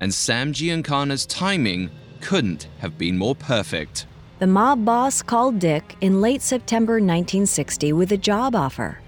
and 0.00 0.12
Sam 0.12 0.52
Giancana's 0.52 1.26
timing 1.26 1.90
couldn't 2.20 2.68
have 2.78 2.96
been 2.96 3.18
more 3.18 3.34
perfect. 3.34 4.06
The 4.44 4.48
mob 4.48 4.84
boss 4.84 5.22
called 5.22 5.58
Dick 5.58 5.96
in 6.02 6.20
late 6.20 6.42
September 6.42 6.96
1960 6.96 7.94
with 7.94 8.12
a 8.12 8.18
job 8.18 8.54
offer. 8.54 8.98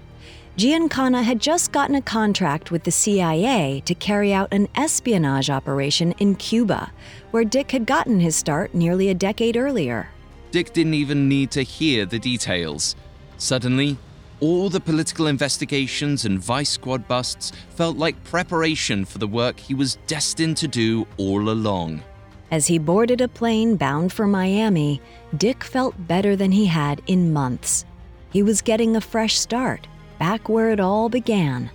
Giancana 0.57 1.21
had 1.21 1.39
just 1.39 1.71
gotten 1.71 1.93
a 1.93 2.01
contract 2.01 2.71
with 2.71 2.85
the 2.85 2.91
CIA 2.91 3.83
to 3.85 3.93
carry 3.93 4.33
out 4.33 4.51
an 4.51 4.67
espionage 4.73 5.51
operation 5.51 6.13
in 6.13 6.33
Cuba, 6.33 6.91
where 7.29 7.43
Dick 7.43 7.69
had 7.69 7.85
gotten 7.85 8.19
his 8.19 8.35
start 8.35 8.73
nearly 8.73 9.09
a 9.09 9.13
decade 9.13 9.57
earlier. 9.57 10.09
Dick 10.49 10.73
didn't 10.73 10.95
even 10.95 11.29
need 11.29 11.51
to 11.51 11.61
hear 11.61 12.07
the 12.07 12.17
details. 12.17 12.95
Suddenly, 13.37 13.95
all 14.39 14.71
the 14.71 14.79
political 14.79 15.27
investigations 15.27 16.25
and 16.25 16.39
vice 16.39 16.69
squad 16.69 17.07
busts 17.07 17.51
felt 17.75 17.95
like 17.95 18.23
preparation 18.23 19.05
for 19.05 19.19
the 19.19 19.27
work 19.27 19.59
he 19.59 19.75
was 19.75 19.99
destined 20.07 20.57
to 20.57 20.67
do 20.67 21.05
all 21.17 21.51
along. 21.51 22.01
As 22.49 22.67
he 22.67 22.77
boarded 22.77 23.19
a 23.19 23.27
plane 23.27 23.75
bound 23.75 24.13
for 24.13 24.25
Miami, 24.25 25.01
Dick 25.35 25.63
felt 25.63 26.07
better 26.07 26.37
than 26.37 26.51
he 26.51 26.65
had 26.65 27.01
in 27.07 27.33
months. 27.33 27.85
He 28.31 28.43
was 28.43 28.61
getting 28.61 28.95
a 28.95 29.01
fresh 29.01 29.37
start 29.37 29.87
back 30.19 30.47
where 30.47 30.71
it 30.71 30.79
all 30.79 31.09
began. 31.09 31.69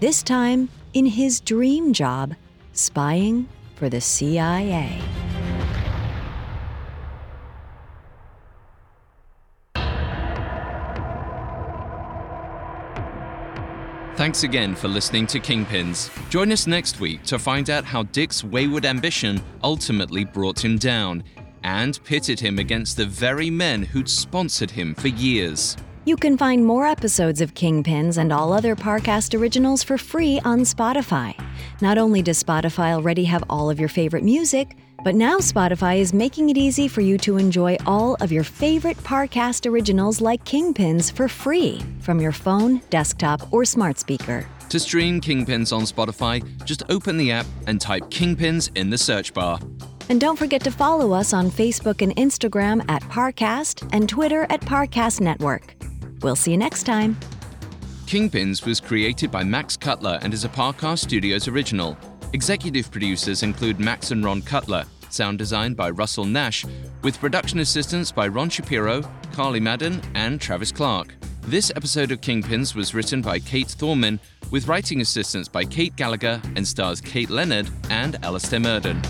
This 0.00 0.22
time 0.22 0.70
in 0.94 1.04
his 1.04 1.40
dream 1.40 1.92
job, 1.92 2.34
spying 2.72 3.48
for 3.74 3.90
the 3.90 4.00
CIA. 4.00 4.98
Thanks 14.16 14.44
again 14.44 14.74
for 14.74 14.88
listening 14.88 15.26
to 15.26 15.38
Kingpins. 15.38 16.10
Join 16.30 16.50
us 16.50 16.66
next 16.66 17.00
week 17.00 17.22
to 17.24 17.38
find 17.38 17.68
out 17.68 17.84
how 17.84 18.04
Dick's 18.04 18.42
wayward 18.42 18.86
ambition 18.86 19.42
ultimately 19.62 20.24
brought 20.24 20.64
him 20.64 20.78
down 20.78 21.22
and 21.66 22.02
pitted 22.04 22.38
him 22.38 22.58
against 22.58 22.96
the 22.96 23.04
very 23.04 23.50
men 23.50 23.82
who'd 23.82 24.08
sponsored 24.08 24.70
him 24.70 24.94
for 24.94 25.08
years. 25.08 25.76
You 26.04 26.16
can 26.16 26.38
find 26.38 26.64
more 26.64 26.86
episodes 26.86 27.40
of 27.40 27.54
Kingpins 27.54 28.16
and 28.16 28.32
all 28.32 28.52
other 28.52 28.76
Parcast 28.76 29.36
originals 29.38 29.82
for 29.82 29.98
free 29.98 30.40
on 30.44 30.60
Spotify. 30.60 31.34
Not 31.80 31.98
only 31.98 32.22
does 32.22 32.40
Spotify 32.40 32.92
already 32.92 33.24
have 33.24 33.42
all 33.50 33.68
of 33.68 33.80
your 33.80 33.88
favorite 33.88 34.22
music, 34.22 34.76
but 35.02 35.16
now 35.16 35.38
Spotify 35.38 35.98
is 35.98 36.14
making 36.14 36.50
it 36.50 36.56
easy 36.56 36.86
for 36.86 37.00
you 37.00 37.18
to 37.18 37.36
enjoy 37.36 37.76
all 37.86 38.14
of 38.20 38.30
your 38.30 38.44
favorite 38.44 38.96
Parcast 38.98 39.68
originals 39.68 40.20
like 40.20 40.44
Kingpins 40.44 41.12
for 41.12 41.26
free 41.26 41.82
from 41.98 42.20
your 42.20 42.32
phone, 42.32 42.80
desktop, 42.90 43.52
or 43.52 43.64
smart 43.64 43.98
speaker. 43.98 44.46
To 44.68 44.78
stream 44.78 45.20
Kingpins 45.20 45.76
on 45.76 45.82
Spotify, 45.82 46.44
just 46.64 46.84
open 46.88 47.16
the 47.16 47.32
app 47.32 47.46
and 47.66 47.80
type 47.80 48.04
Kingpins 48.04 48.70
in 48.76 48.90
the 48.90 48.98
search 48.98 49.34
bar. 49.34 49.58
And 50.08 50.20
don't 50.20 50.36
forget 50.38 50.62
to 50.62 50.70
follow 50.70 51.12
us 51.12 51.32
on 51.32 51.50
Facebook 51.50 52.00
and 52.00 52.14
Instagram 52.16 52.84
at 52.88 53.02
Parcast 53.02 53.88
and 53.92 54.08
Twitter 54.08 54.46
at 54.50 54.60
Parcast 54.60 55.20
Network. 55.20 55.74
We'll 56.22 56.36
see 56.36 56.52
you 56.52 56.56
next 56.56 56.84
time. 56.84 57.16
Kingpins 58.06 58.64
was 58.64 58.80
created 58.80 59.32
by 59.32 59.42
Max 59.42 59.76
Cutler 59.76 60.20
and 60.22 60.32
is 60.32 60.44
a 60.44 60.48
Parcast 60.48 61.00
Studios 61.00 61.48
original. 61.48 61.98
Executive 62.32 62.90
producers 62.90 63.42
include 63.42 63.80
Max 63.80 64.12
and 64.12 64.24
Ron 64.24 64.42
Cutler, 64.42 64.84
sound 65.10 65.38
design 65.38 65.74
by 65.74 65.90
Russell 65.90 66.24
Nash, 66.24 66.64
with 67.02 67.18
production 67.18 67.58
assistance 67.58 68.12
by 68.12 68.28
Ron 68.28 68.48
Shapiro, 68.48 69.02
Carly 69.32 69.58
Madden, 69.58 70.00
and 70.14 70.40
Travis 70.40 70.70
Clark. 70.70 71.14
This 71.42 71.72
episode 71.74 72.12
of 72.12 72.20
Kingpins 72.20 72.74
was 72.74 72.94
written 72.94 73.22
by 73.22 73.40
Kate 73.40 73.68
Thorman, 73.68 74.20
with 74.50 74.68
writing 74.68 75.00
assistance 75.00 75.48
by 75.48 75.64
Kate 75.64 75.94
Gallagher 75.96 76.40
and 76.54 76.66
stars 76.66 77.00
Kate 77.00 77.30
Leonard 77.30 77.68
and 77.90 78.24
Alistair 78.24 78.60
Murden. 78.60 79.02